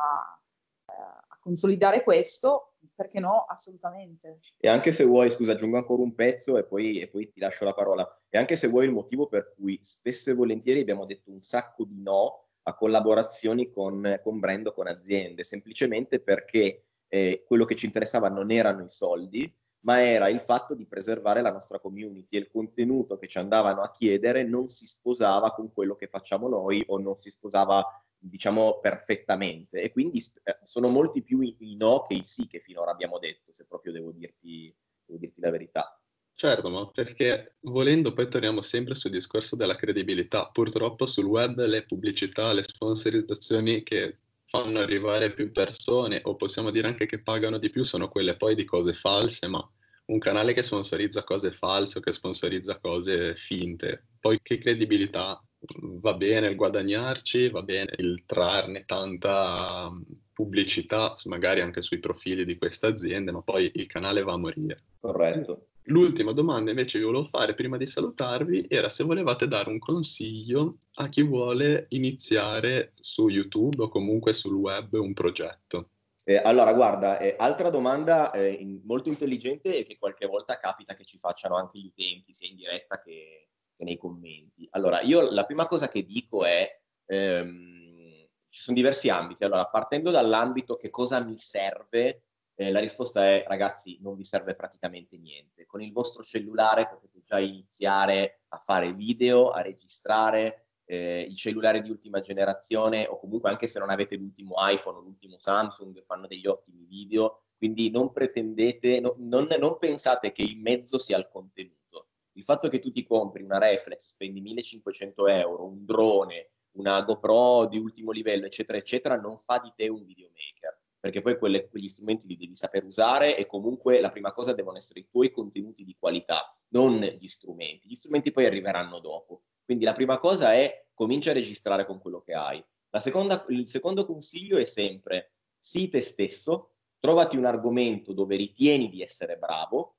a 0.84 1.38
consolidare 1.40 2.02
questo, 2.02 2.74
perché 2.94 3.20
no? 3.20 3.44
Assolutamente. 3.44 4.40
E 4.58 4.68
anche 4.68 4.92
se 4.92 5.04
vuoi, 5.04 5.30
scusa, 5.30 5.52
aggiungo 5.52 5.76
ancora 5.76 6.02
un 6.02 6.14
pezzo 6.14 6.58
e 6.58 6.64
poi, 6.64 7.00
e 7.00 7.08
poi 7.08 7.30
ti 7.30 7.40
lascio 7.40 7.64
la 7.64 7.74
parola. 7.74 8.06
E 8.28 8.38
anche 8.38 8.56
se 8.56 8.68
vuoi 8.68 8.86
il 8.86 8.92
motivo 8.92 9.28
per 9.28 9.54
cui 9.54 9.78
spesso 9.82 10.30
e 10.30 10.34
volentieri 10.34 10.80
abbiamo 10.80 11.06
detto 11.06 11.30
un 11.30 11.42
sacco 11.42 11.84
di 11.84 12.00
no 12.02 12.48
a 12.64 12.74
collaborazioni 12.74 13.70
con, 13.70 14.20
con 14.22 14.38
brand 14.38 14.66
o 14.66 14.72
con 14.72 14.88
aziende, 14.88 15.42
semplicemente 15.42 16.20
perché 16.20 16.84
eh, 17.08 17.44
quello 17.46 17.64
che 17.64 17.76
ci 17.76 17.86
interessava 17.86 18.28
non 18.28 18.50
erano 18.50 18.84
i 18.84 18.90
soldi, 18.90 19.50
ma 19.80 20.02
era 20.02 20.28
il 20.28 20.40
fatto 20.40 20.74
di 20.74 20.86
preservare 20.86 21.40
la 21.40 21.52
nostra 21.52 21.78
community 21.78 22.36
e 22.36 22.40
il 22.40 22.50
contenuto 22.50 23.18
che 23.18 23.28
ci 23.28 23.38
andavano 23.38 23.82
a 23.82 23.90
chiedere 23.90 24.44
non 24.44 24.68
si 24.68 24.86
sposava 24.86 25.52
con 25.52 25.72
quello 25.72 25.94
che 25.94 26.08
facciamo 26.08 26.48
noi 26.48 26.84
o 26.88 26.98
non 26.98 27.16
si 27.16 27.30
sposava 27.30 27.84
diciamo 28.20 28.80
perfettamente 28.80 29.80
e 29.80 29.92
quindi 29.92 30.18
eh, 30.42 30.58
sono 30.64 30.88
molti 30.88 31.22
più 31.22 31.40
i, 31.40 31.54
i 31.60 31.76
no 31.76 32.02
che 32.02 32.14
i 32.14 32.24
sì 32.24 32.46
che 32.48 32.60
finora 32.60 32.90
abbiamo 32.90 33.18
detto 33.18 33.52
se 33.52 33.64
proprio 33.66 33.92
devo 33.92 34.10
dirti, 34.10 34.74
devo 35.04 35.18
dirti 35.18 35.40
la 35.40 35.50
verità 35.50 36.00
Certo, 36.40 36.70
ma 36.70 36.88
perché 36.88 37.56
volendo 37.62 38.12
poi 38.12 38.28
torniamo 38.28 38.62
sempre 38.62 38.94
sul 38.94 39.10
discorso 39.10 39.56
della 39.56 39.74
credibilità. 39.74 40.48
Purtroppo 40.52 41.04
sul 41.04 41.24
web 41.24 41.60
le 41.64 41.84
pubblicità, 41.84 42.52
le 42.52 42.62
sponsorizzazioni 42.62 43.82
che 43.82 44.18
fanno 44.48 44.78
arrivare 44.78 45.32
più 45.32 45.52
persone 45.52 46.20
o 46.24 46.34
possiamo 46.34 46.70
dire 46.70 46.88
anche 46.88 47.04
che 47.06 47.20
pagano 47.20 47.58
di 47.58 47.68
più 47.68 47.82
sono 47.82 48.08
quelle 48.08 48.36
poi 48.36 48.54
di 48.54 48.64
cose 48.64 48.94
false, 48.94 49.46
ma 49.46 49.62
un 50.06 50.18
canale 50.18 50.54
che 50.54 50.62
sponsorizza 50.62 51.22
cose 51.22 51.52
false 51.52 51.98
o 51.98 52.00
che 52.00 52.12
sponsorizza 52.12 52.78
cose 52.78 53.36
finte. 53.36 54.06
Poi 54.18 54.40
che 54.42 54.56
credibilità? 54.56 55.42
Va 55.80 56.14
bene 56.14 56.48
il 56.48 56.56
guadagnarci, 56.56 57.50
va 57.50 57.62
bene 57.62 57.92
il 57.98 58.24
trarne 58.24 58.84
tanta 58.86 59.90
pubblicità, 60.32 61.14
magari 61.24 61.60
anche 61.60 61.82
sui 61.82 61.98
profili 61.98 62.46
di 62.46 62.56
queste 62.56 62.86
aziende, 62.86 63.32
ma 63.32 63.42
poi 63.42 63.70
il 63.74 63.86
canale 63.86 64.22
va 64.22 64.32
a 64.32 64.38
morire. 64.38 64.84
Corretto. 65.00 65.66
L'ultima 65.88 66.32
domanda 66.32 66.70
invece 66.70 66.98
che 66.98 67.04
volevo 67.04 67.24
fare 67.24 67.54
prima 67.54 67.78
di 67.78 67.86
salutarvi 67.86 68.66
era 68.68 68.90
se 68.90 69.04
volevate 69.04 69.48
dare 69.48 69.70
un 69.70 69.78
consiglio 69.78 70.76
a 70.96 71.08
chi 71.08 71.22
vuole 71.22 71.86
iniziare 71.90 72.92
su 72.96 73.28
YouTube 73.28 73.84
o 73.84 73.88
comunque 73.88 74.34
sul 74.34 74.54
web 74.54 74.92
un 74.94 75.14
progetto. 75.14 75.90
Eh, 76.24 76.36
allora, 76.36 76.74
guarda, 76.74 77.18
eh, 77.18 77.36
altra 77.38 77.70
domanda 77.70 78.30
eh, 78.32 78.80
molto 78.84 79.08
intelligente 79.08 79.78
e 79.78 79.84
che 79.84 79.96
qualche 79.96 80.26
volta 80.26 80.58
capita 80.58 80.92
che 80.92 81.06
ci 81.06 81.16
facciano 81.16 81.56
anche 81.56 81.78
gli 81.78 81.86
utenti, 81.86 82.34
sia 82.34 82.48
in 82.48 82.56
diretta 82.56 83.00
che, 83.00 83.48
che 83.74 83.84
nei 83.84 83.96
commenti. 83.96 84.68
Allora, 84.72 85.00
io 85.00 85.30
la 85.30 85.46
prima 85.46 85.64
cosa 85.64 85.88
che 85.88 86.04
dico 86.04 86.44
è, 86.44 86.68
ehm, 87.06 88.26
ci 88.50 88.60
sono 88.60 88.76
diversi 88.76 89.08
ambiti. 89.08 89.44
Allora, 89.44 89.64
partendo 89.68 90.10
dall'ambito 90.10 90.76
che 90.76 90.90
cosa 90.90 91.24
mi 91.24 91.38
serve, 91.38 92.24
eh, 92.60 92.72
la 92.72 92.80
risposta 92.80 93.24
è, 93.24 93.44
ragazzi, 93.46 93.98
non 94.00 94.16
vi 94.16 94.24
serve 94.24 94.56
praticamente 94.56 95.16
niente. 95.16 95.64
Con 95.64 95.80
il 95.80 95.92
vostro 95.92 96.24
cellulare 96.24 96.88
potete 96.88 97.22
già 97.22 97.38
iniziare 97.38 98.40
a 98.48 98.56
fare 98.56 98.92
video, 98.92 99.50
a 99.50 99.62
registrare, 99.62 100.70
eh, 100.84 101.20
i 101.20 101.36
cellulari 101.36 101.82
di 101.82 101.90
ultima 101.90 102.18
generazione 102.18 103.06
o 103.06 103.20
comunque 103.20 103.48
anche 103.48 103.68
se 103.68 103.78
non 103.78 103.90
avete 103.90 104.16
l'ultimo 104.16 104.56
iPhone 104.58 104.98
o 104.98 105.00
l'ultimo 105.02 105.36
Samsung 105.38 106.02
fanno 106.04 106.26
degli 106.26 106.48
ottimi 106.48 106.84
video, 106.84 107.44
quindi 107.56 107.90
non 107.90 108.12
pretendete, 108.12 108.98
no, 108.98 109.14
non, 109.18 109.46
non, 109.60 109.78
pensate 109.78 110.32
che 110.32 110.42
il 110.42 110.58
mezzo 110.58 110.98
sia 110.98 111.16
il 111.16 111.28
contenuto. 111.30 112.08
Il 112.32 112.42
fatto 112.42 112.68
che 112.68 112.80
tu 112.80 112.90
ti 112.90 113.04
compri 113.04 113.44
una 113.44 113.58
reflex, 113.58 114.08
spendi 114.08 114.40
1500 114.40 115.28
euro, 115.28 115.64
un 115.64 115.84
drone, 115.84 116.50
una 116.72 117.02
GoPro 117.02 117.66
di 117.66 117.78
ultimo 117.78 118.10
livello, 118.10 118.46
eccetera, 118.46 118.78
eccetera, 118.78 119.16
non 119.16 119.38
fa 119.38 119.60
di 119.60 119.72
te 119.76 119.88
un 119.88 120.04
videomaker, 120.04 120.77
perché 121.08 121.22
poi 121.22 121.38
quelle, 121.38 121.68
quegli 121.70 121.88
strumenti 121.88 122.26
li 122.26 122.36
devi 122.36 122.54
saper 122.54 122.84
usare 122.84 123.34
e 123.34 123.46
comunque 123.46 123.98
la 123.98 124.10
prima 124.10 124.30
cosa 124.34 124.52
devono 124.52 124.76
essere 124.76 125.00
i 125.00 125.08
tuoi 125.08 125.30
contenuti 125.30 125.82
di 125.82 125.96
qualità, 125.98 126.54
non 126.68 127.00
gli 127.00 127.26
strumenti. 127.26 127.88
Gli 127.88 127.94
strumenti 127.94 128.30
poi 128.30 128.44
arriveranno 128.44 129.00
dopo. 129.00 129.44
Quindi 129.64 129.86
la 129.86 129.94
prima 129.94 130.18
cosa 130.18 130.52
è 130.52 130.84
comincia 130.92 131.30
a 131.30 131.32
registrare 131.32 131.86
con 131.86 131.98
quello 131.98 132.20
che 132.20 132.34
hai. 132.34 132.62
Seconda, 132.90 133.46
il 133.48 133.66
secondo 133.68 134.04
consiglio 134.04 134.58
è 134.58 134.66
sempre 134.66 135.32
sii 135.58 135.88
te 135.88 136.02
stesso, 136.02 136.72
trovati 137.00 137.38
un 137.38 137.46
argomento 137.46 138.12
dove 138.12 138.36
ritieni 138.36 138.90
di 138.90 139.00
essere 139.00 139.38
bravo 139.38 139.96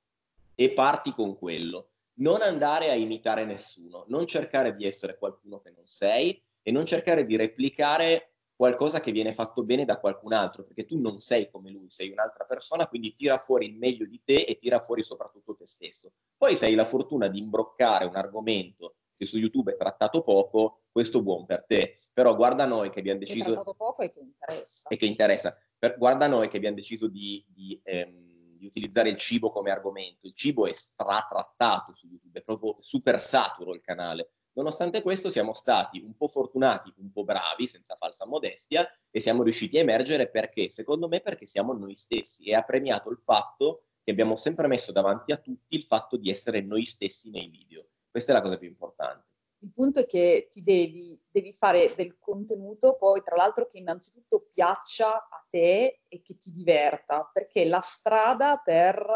e 0.54 0.74
parti 0.74 1.12
con 1.14 1.36
quello. 1.40 1.90
Non 2.20 2.44
andare 2.44 2.92
a 2.92 2.96
imitare 2.96 3.46
nessuno, 3.46 4.06
non 4.10 4.28
cercare 4.28 4.76
di 4.76 4.86
essere 4.86 5.18
qualcuno 5.18 5.60
che 5.60 5.72
non 5.72 5.88
sei 5.88 6.40
e 6.62 6.72
non 6.72 6.86
cercare 6.86 7.26
di 7.26 7.36
replicare 7.36 8.29
qualcosa 8.60 9.00
che 9.00 9.14
viene 9.14 9.32
fatto 9.32 9.64
bene 9.64 9.86
da 9.86 10.02
qualcun 10.02 10.34
altro, 10.34 10.66
perché 10.66 10.84
tu 10.84 11.00
non 11.00 11.20
sei 11.20 11.50
come 11.50 11.72
lui, 11.72 11.90
sei 11.90 12.10
un'altra 12.10 12.44
persona, 12.44 12.90
quindi 12.90 13.16
tira 13.16 13.38
fuori 13.38 13.68
il 13.68 13.78
meglio 13.78 14.06
di 14.06 14.22
te 14.22 14.42
e 14.42 14.58
tira 14.58 14.82
fuori 14.82 15.02
soprattutto 15.02 15.56
te 15.56 15.66
stesso. 15.66 16.12
Poi 16.36 16.58
se 16.58 16.66
hai 16.66 16.76
la 16.76 16.84
fortuna 16.84 17.30
di 17.30 17.40
imbroccare 17.40 18.04
un 18.04 18.18
argomento 18.18 18.96
che 19.16 19.26
su 19.26 19.38
YouTube 19.38 19.72
è 19.72 19.78
trattato 19.78 20.24
poco, 20.24 20.82
questo 20.92 21.24
buon 21.24 21.46
per 21.46 21.64
te. 21.66 22.00
Però 22.12 22.36
guarda 22.36 22.66
noi 22.66 22.90
che 22.90 23.00
abbiamo 23.00 23.20
deciso... 23.20 23.52
È 23.52 23.54
trattato 23.54 23.76
poco 23.76 24.02
e 24.02 24.10
che 24.10 24.20
interessa. 24.20 24.90
E 24.90 24.98
che 24.98 25.06
interessa. 25.06 25.58
Per, 25.78 25.98
guarda 25.98 26.28
noi 26.28 26.50
che 26.50 26.58
abbiamo 26.58 26.76
deciso 26.76 27.08
di, 27.08 27.42
di, 27.48 27.80
ehm, 27.82 28.58
di, 28.58 28.66
utilizzare 28.66 29.08
il 29.08 29.16
cibo 29.16 29.52
come 29.52 29.72
argomento. 29.72 30.28
Il 30.28 30.34
cibo 30.34 30.68
è 30.68 30.74
stratrattato 30.74 31.96
su 31.96 32.08
YouTube, 32.08 32.40
è 32.40 32.44
proprio 32.44 32.76
super 32.82 33.22
saturo 33.22 33.74
il 33.74 33.80
canale. 33.80 34.32
Nonostante 34.60 35.02
questo 35.02 35.30
siamo 35.30 35.54
stati 35.54 36.02
un 36.02 36.18
po' 36.18 36.28
fortunati, 36.28 36.94
un 36.98 37.14
po' 37.14 37.24
bravi, 37.24 37.66
senza 37.66 37.96
falsa 37.96 38.26
modestia, 38.26 38.86
e 39.10 39.22
siamo 39.22 39.42
riusciti 39.42 39.78
a 39.78 39.80
emergere 39.80 40.30
perché? 40.30 40.70
Secondo 40.70 41.08
me 41.08 41.22
perché 41.22 41.46
siamo 41.46 41.72
noi 41.72 41.96
stessi 41.96 42.44
e 42.44 42.56
ha 42.56 42.64
premiato 42.64 43.10
il 43.10 43.20
fatto 43.24 43.86
che 44.04 44.12
abbiamo 44.12 44.36
sempre 44.36 44.68
messo 44.68 44.92
davanti 44.92 45.32
a 45.32 45.38
tutti 45.38 45.76
il 45.76 45.86
fatto 45.86 46.18
di 46.18 46.30
essere 46.30 46.60
noi 46.60 46.84
stessi 46.84 47.30
nei 47.30 47.48
video. 47.48 47.88
Questa 48.12 48.34
è 48.34 48.36
la 48.36 48.42
cosa 48.42 48.58
più 48.58 48.68
importante. 48.68 49.28
Il 49.60 49.72
punto 49.72 50.02
è 50.02 50.06
che 50.06 50.50
ti 50.52 50.62
devi, 50.62 51.18
devi 51.32 51.54
fare 51.54 51.94
del 51.96 52.18
contenuto 52.20 52.98
poi, 52.98 53.24
tra 53.24 53.38
l'altro, 53.38 53.66
che 53.66 53.78
innanzitutto 53.78 54.50
piaccia 54.52 55.30
a 55.30 55.48
te 55.50 56.02
e 56.06 56.22
che 56.22 56.38
ti 56.38 56.52
diverta, 56.52 57.30
perché 57.32 57.64
la 57.64 57.80
strada 57.80 58.58
per 58.58 59.10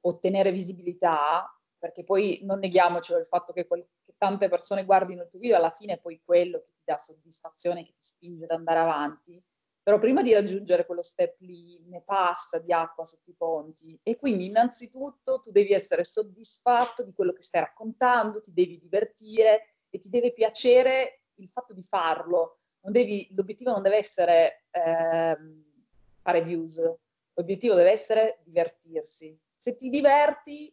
ottenere 0.00 0.50
visibilità, 0.50 1.46
perché 1.82 2.04
poi 2.04 2.38
non 2.42 2.60
neghiamocelo 2.60 3.18
il 3.18 3.26
fatto 3.26 3.52
che, 3.52 3.66
quel, 3.66 3.84
che 4.01 4.01
tante 4.22 4.48
persone 4.48 4.84
guardino 4.84 5.22
il 5.22 5.28
tuo 5.28 5.40
video, 5.40 5.56
alla 5.56 5.70
fine 5.70 5.94
è 5.94 6.00
poi 6.00 6.22
quello 6.24 6.60
che 6.60 6.74
ti 6.76 6.82
dà 6.84 6.96
soddisfazione, 6.96 7.84
che 7.84 7.90
ti 7.90 8.04
spinge 8.04 8.44
ad 8.44 8.52
andare 8.52 8.78
avanti, 8.78 9.44
però 9.82 9.98
prima 9.98 10.22
di 10.22 10.32
raggiungere 10.32 10.86
quello 10.86 11.02
step 11.02 11.40
lì 11.40 11.82
ne 11.86 12.02
passa 12.02 12.60
di 12.60 12.72
acqua 12.72 13.04
sotto 13.04 13.30
i 13.30 13.34
ponti 13.36 13.98
e 14.00 14.16
quindi 14.16 14.44
innanzitutto 14.44 15.40
tu 15.40 15.50
devi 15.50 15.72
essere 15.72 16.04
soddisfatto 16.04 17.02
di 17.02 17.12
quello 17.12 17.32
che 17.32 17.42
stai 17.42 17.62
raccontando, 17.62 18.40
ti 18.40 18.52
devi 18.52 18.78
divertire 18.78 19.78
e 19.90 19.98
ti 19.98 20.08
deve 20.08 20.32
piacere 20.32 21.24
il 21.40 21.48
fatto 21.48 21.74
di 21.74 21.82
farlo. 21.82 22.60
Non 22.82 22.92
devi, 22.92 23.26
l'obiettivo 23.34 23.72
non 23.72 23.82
deve 23.82 23.96
essere 23.96 24.66
eh, 24.70 25.36
fare 26.20 26.42
views, 26.44 26.80
l'obiettivo 27.34 27.74
deve 27.74 27.90
essere 27.90 28.38
divertirsi. 28.44 29.36
Se 29.56 29.74
ti 29.76 29.88
diverti 29.88 30.72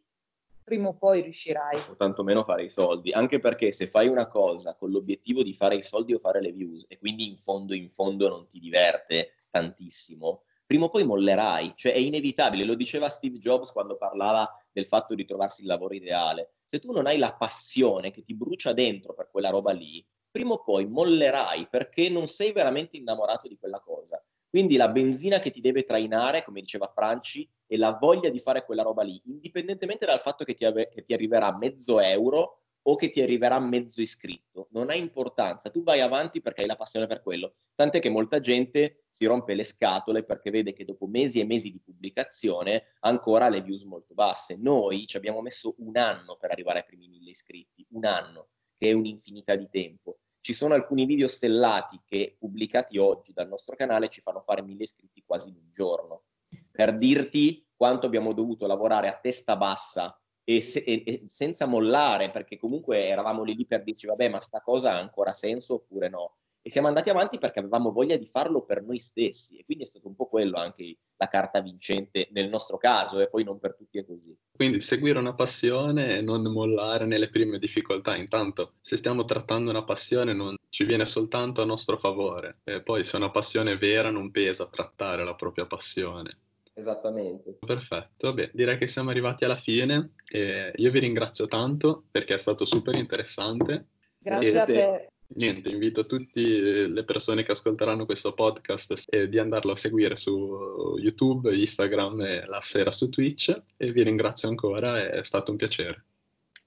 prima 0.69 0.89
o 0.89 0.93
poi 0.93 1.21
riuscirai. 1.23 1.79
O 1.89 1.95
tantomeno 1.95 2.43
fare 2.43 2.63
i 2.63 2.69
soldi, 2.69 3.11
anche 3.11 3.39
perché 3.39 3.71
se 3.71 3.87
fai 3.87 4.07
una 4.07 4.27
cosa 4.27 4.75
con 4.75 4.91
l'obiettivo 4.91 5.41
di 5.41 5.55
fare 5.55 5.75
i 5.75 5.81
soldi 5.81 6.13
o 6.13 6.19
fare 6.19 6.41
le 6.41 6.51
views 6.51 6.85
e 6.87 6.99
quindi 6.99 7.27
in 7.27 7.39
fondo 7.39 7.73
in 7.73 7.89
fondo 7.89 8.29
non 8.29 8.47
ti 8.47 8.59
diverte 8.59 9.45
tantissimo, 9.49 10.43
prima 10.67 10.85
o 10.85 10.89
poi 10.89 11.05
mollerai, 11.05 11.73
cioè 11.75 11.93
è 11.93 11.97
inevitabile, 11.97 12.63
lo 12.65 12.75
diceva 12.75 13.09
Steve 13.09 13.39
Jobs 13.39 13.71
quando 13.71 13.97
parlava 13.97 14.47
del 14.71 14.85
fatto 14.85 15.15
di 15.15 15.25
trovarsi 15.25 15.61
il 15.61 15.67
lavoro 15.67 15.95
ideale. 15.95 16.57
Se 16.63 16.77
tu 16.77 16.91
non 16.91 17.07
hai 17.07 17.17
la 17.17 17.33
passione 17.33 18.11
che 18.11 18.21
ti 18.21 18.35
brucia 18.35 18.71
dentro 18.71 19.15
per 19.15 19.29
quella 19.31 19.49
roba 19.49 19.71
lì, 19.71 20.05
prima 20.29 20.53
o 20.53 20.61
poi 20.61 20.85
mollerai 20.85 21.67
perché 21.67 22.09
non 22.09 22.27
sei 22.27 22.51
veramente 22.51 22.95
innamorato 22.95 23.47
di 23.47 23.57
quella 23.57 23.79
cosa. 23.79 24.23
Quindi 24.49 24.77
la 24.77 24.89
benzina 24.89 25.39
che 25.39 25.51
ti 25.51 25.61
deve 25.61 25.83
trainare, 25.83 26.43
come 26.43 26.61
diceva 26.61 26.91
Franci, 26.93 27.47
è 27.67 27.77
la 27.77 27.97
voglia 27.99 28.29
di 28.29 28.39
fare 28.39 28.65
quella 28.65 28.81
roba 28.81 29.03
lì, 29.03 29.21
indipendentemente 29.25 30.05
dal 30.05 30.19
fatto 30.19 30.43
che 30.43 30.55
ti, 30.55 30.65
ave- 30.65 30.89
che 30.89 31.03
ti 31.03 31.13
arriverà 31.13 31.55
mezzo 31.55 31.99
euro 31.99 32.61
o 32.81 32.95
che 32.95 33.11
ti 33.11 33.21
arriverà 33.21 33.59
mezzo 33.59 34.01
iscritto. 34.01 34.67
Non 34.71 34.89
ha 34.89 34.95
importanza, 34.95 35.69
tu 35.69 35.83
vai 35.83 36.01
avanti 36.01 36.41
perché 36.41 36.61
hai 36.61 36.67
la 36.67 36.75
passione 36.75 37.05
per 37.05 37.21
quello. 37.21 37.53
Tant'è 37.75 37.99
che 37.99 38.09
molta 38.09 38.39
gente 38.39 39.03
si 39.09 39.25
rompe 39.25 39.53
le 39.53 39.63
scatole 39.63 40.23
perché 40.23 40.49
vede 40.49 40.73
che 40.73 40.85
dopo 40.85 41.05
mesi 41.05 41.39
e 41.39 41.45
mesi 41.45 41.71
di 41.71 41.79
pubblicazione 41.79 42.95
ancora 43.01 43.49
le 43.49 43.61
views 43.61 43.83
molto 43.83 44.13
basse. 44.13 44.57
Noi 44.57 45.05
ci 45.05 45.17
abbiamo 45.17 45.41
messo 45.41 45.75
un 45.79 45.97
anno 45.97 46.37
per 46.37 46.51
arrivare 46.51 46.79
ai 46.79 46.85
primi 46.85 47.07
mille 47.07 47.31
iscritti, 47.31 47.85
un 47.91 48.05
anno, 48.05 48.47
che 48.75 48.89
è 48.89 48.93
un'infinità 48.93 49.55
di 49.55 49.67
tempo. 49.69 50.18
Ci 50.49 50.55
sono 50.55 50.73
alcuni 50.73 51.05
video 51.05 51.27
stellati 51.27 52.01
che 52.03 52.35
pubblicati 52.39 52.97
oggi 52.97 53.33
dal 53.33 53.47
nostro 53.47 53.75
canale 53.75 54.07
ci 54.07 54.19
fanno 54.19 54.41
fare 54.41 54.63
mille 54.63 54.81
iscritti 54.81 55.21
quasi 55.23 55.49
in 55.49 55.57
un 55.57 55.69
giorno. 55.71 56.23
Per 56.71 56.97
dirti 56.97 57.67
quanto 57.75 58.07
abbiamo 58.07 58.33
dovuto 58.33 58.65
lavorare 58.65 59.09
a 59.09 59.19
testa 59.21 59.55
bassa 59.55 60.19
e, 60.43 60.59
se, 60.63 60.79
e, 60.79 61.03
e 61.05 61.25
senza 61.27 61.67
mollare, 61.67 62.31
perché 62.31 62.57
comunque 62.57 63.05
eravamo 63.05 63.43
lì, 63.43 63.53
lì 63.53 63.67
per 63.67 63.83
dirci, 63.83 64.07
vabbè, 64.07 64.27
ma 64.27 64.39
sta 64.39 64.59
cosa 64.61 64.93
ha 64.93 64.97
ancora 64.97 65.35
senso 65.35 65.75
oppure 65.75 66.09
no? 66.09 66.37
E 66.61 66.69
siamo 66.69 66.87
andati 66.87 67.09
avanti 67.09 67.37
perché 67.37 67.59
avevamo 67.59 67.91
voglia 67.91 68.17
di 68.17 68.25
farlo 68.25 68.63
per 68.63 68.83
noi 68.83 68.99
stessi 68.99 69.57
e 69.57 69.63
quindi 69.63 69.85
è 69.85 69.87
stato 69.87 70.07
un 70.07 70.15
po' 70.15 70.27
quello 70.27 70.57
anche 70.57 70.97
la 71.15 71.27
carta 71.27 71.61
vincente 71.61 72.27
nel 72.31 72.49
nostro 72.49 72.77
caso 72.77 73.19
e 73.19 73.29
poi 73.29 73.45
non 73.45 73.59
per 73.59 73.75
tutti 73.75 73.97
è 73.97 74.05
così. 74.05 74.35
Quindi 74.51 74.81
seguire 74.81 75.19
una 75.19 75.33
passione 75.33 76.17
e 76.17 76.21
non 76.21 76.41
mollare 76.51 77.05
nelle 77.05 77.29
prime 77.29 77.59
difficoltà. 77.59 78.15
Intanto 78.15 78.73
se 78.81 78.97
stiamo 78.97 79.23
trattando 79.23 79.69
una 79.69 79.85
passione 79.85 80.33
non 80.33 80.55
ci 80.69 80.83
viene 80.83 81.05
soltanto 81.05 81.61
a 81.61 81.65
nostro 81.65 81.97
favore 81.97 82.59
e 82.65 82.81
poi 82.81 83.05
se 83.05 83.15
una 83.15 83.31
passione 83.31 83.77
vera 83.77 84.11
non 84.11 84.29
pesa 84.29 84.67
trattare 84.67 85.23
la 85.23 85.35
propria 85.35 85.65
passione. 85.65 86.39
Esattamente. 86.73 87.57
Perfetto, 87.65 88.33
beh, 88.33 88.51
direi 88.53 88.77
che 88.77 88.87
siamo 88.87 89.09
arrivati 89.09 89.45
alla 89.45 89.57
fine 89.57 90.11
e 90.27 90.73
io 90.75 90.91
vi 90.91 90.99
ringrazio 90.99 91.47
tanto 91.47 92.03
perché 92.11 92.35
è 92.35 92.37
stato 92.37 92.65
super 92.65 92.95
interessante. 92.95 93.87
Grazie 94.17 94.51
e... 94.51 94.57
a 94.57 94.65
te 94.65 95.09
niente, 95.35 95.69
invito 95.69 96.05
tutte 96.05 96.41
le 96.87 97.03
persone 97.03 97.43
che 97.43 97.51
ascolteranno 97.51 98.05
questo 98.05 98.33
podcast 98.33 99.05
eh, 99.09 99.27
di 99.27 99.39
andarlo 99.39 99.71
a 99.71 99.75
seguire 99.75 100.15
su 100.15 100.95
YouTube, 100.97 101.55
Instagram 101.55 102.21
e 102.21 102.45
la 102.45 102.61
sera 102.61 102.91
su 102.91 103.09
Twitch 103.09 103.61
e 103.77 103.91
vi 103.91 104.03
ringrazio 104.03 104.49
ancora, 104.49 105.11
è 105.11 105.23
stato 105.23 105.51
un 105.51 105.57
piacere. 105.57 106.03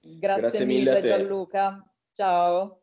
Grazie, 0.01 0.41
Grazie 0.41 0.65
mille, 0.65 0.95
mille 0.95 1.07
Gianluca. 1.07 1.87
Ciao. 2.13 2.77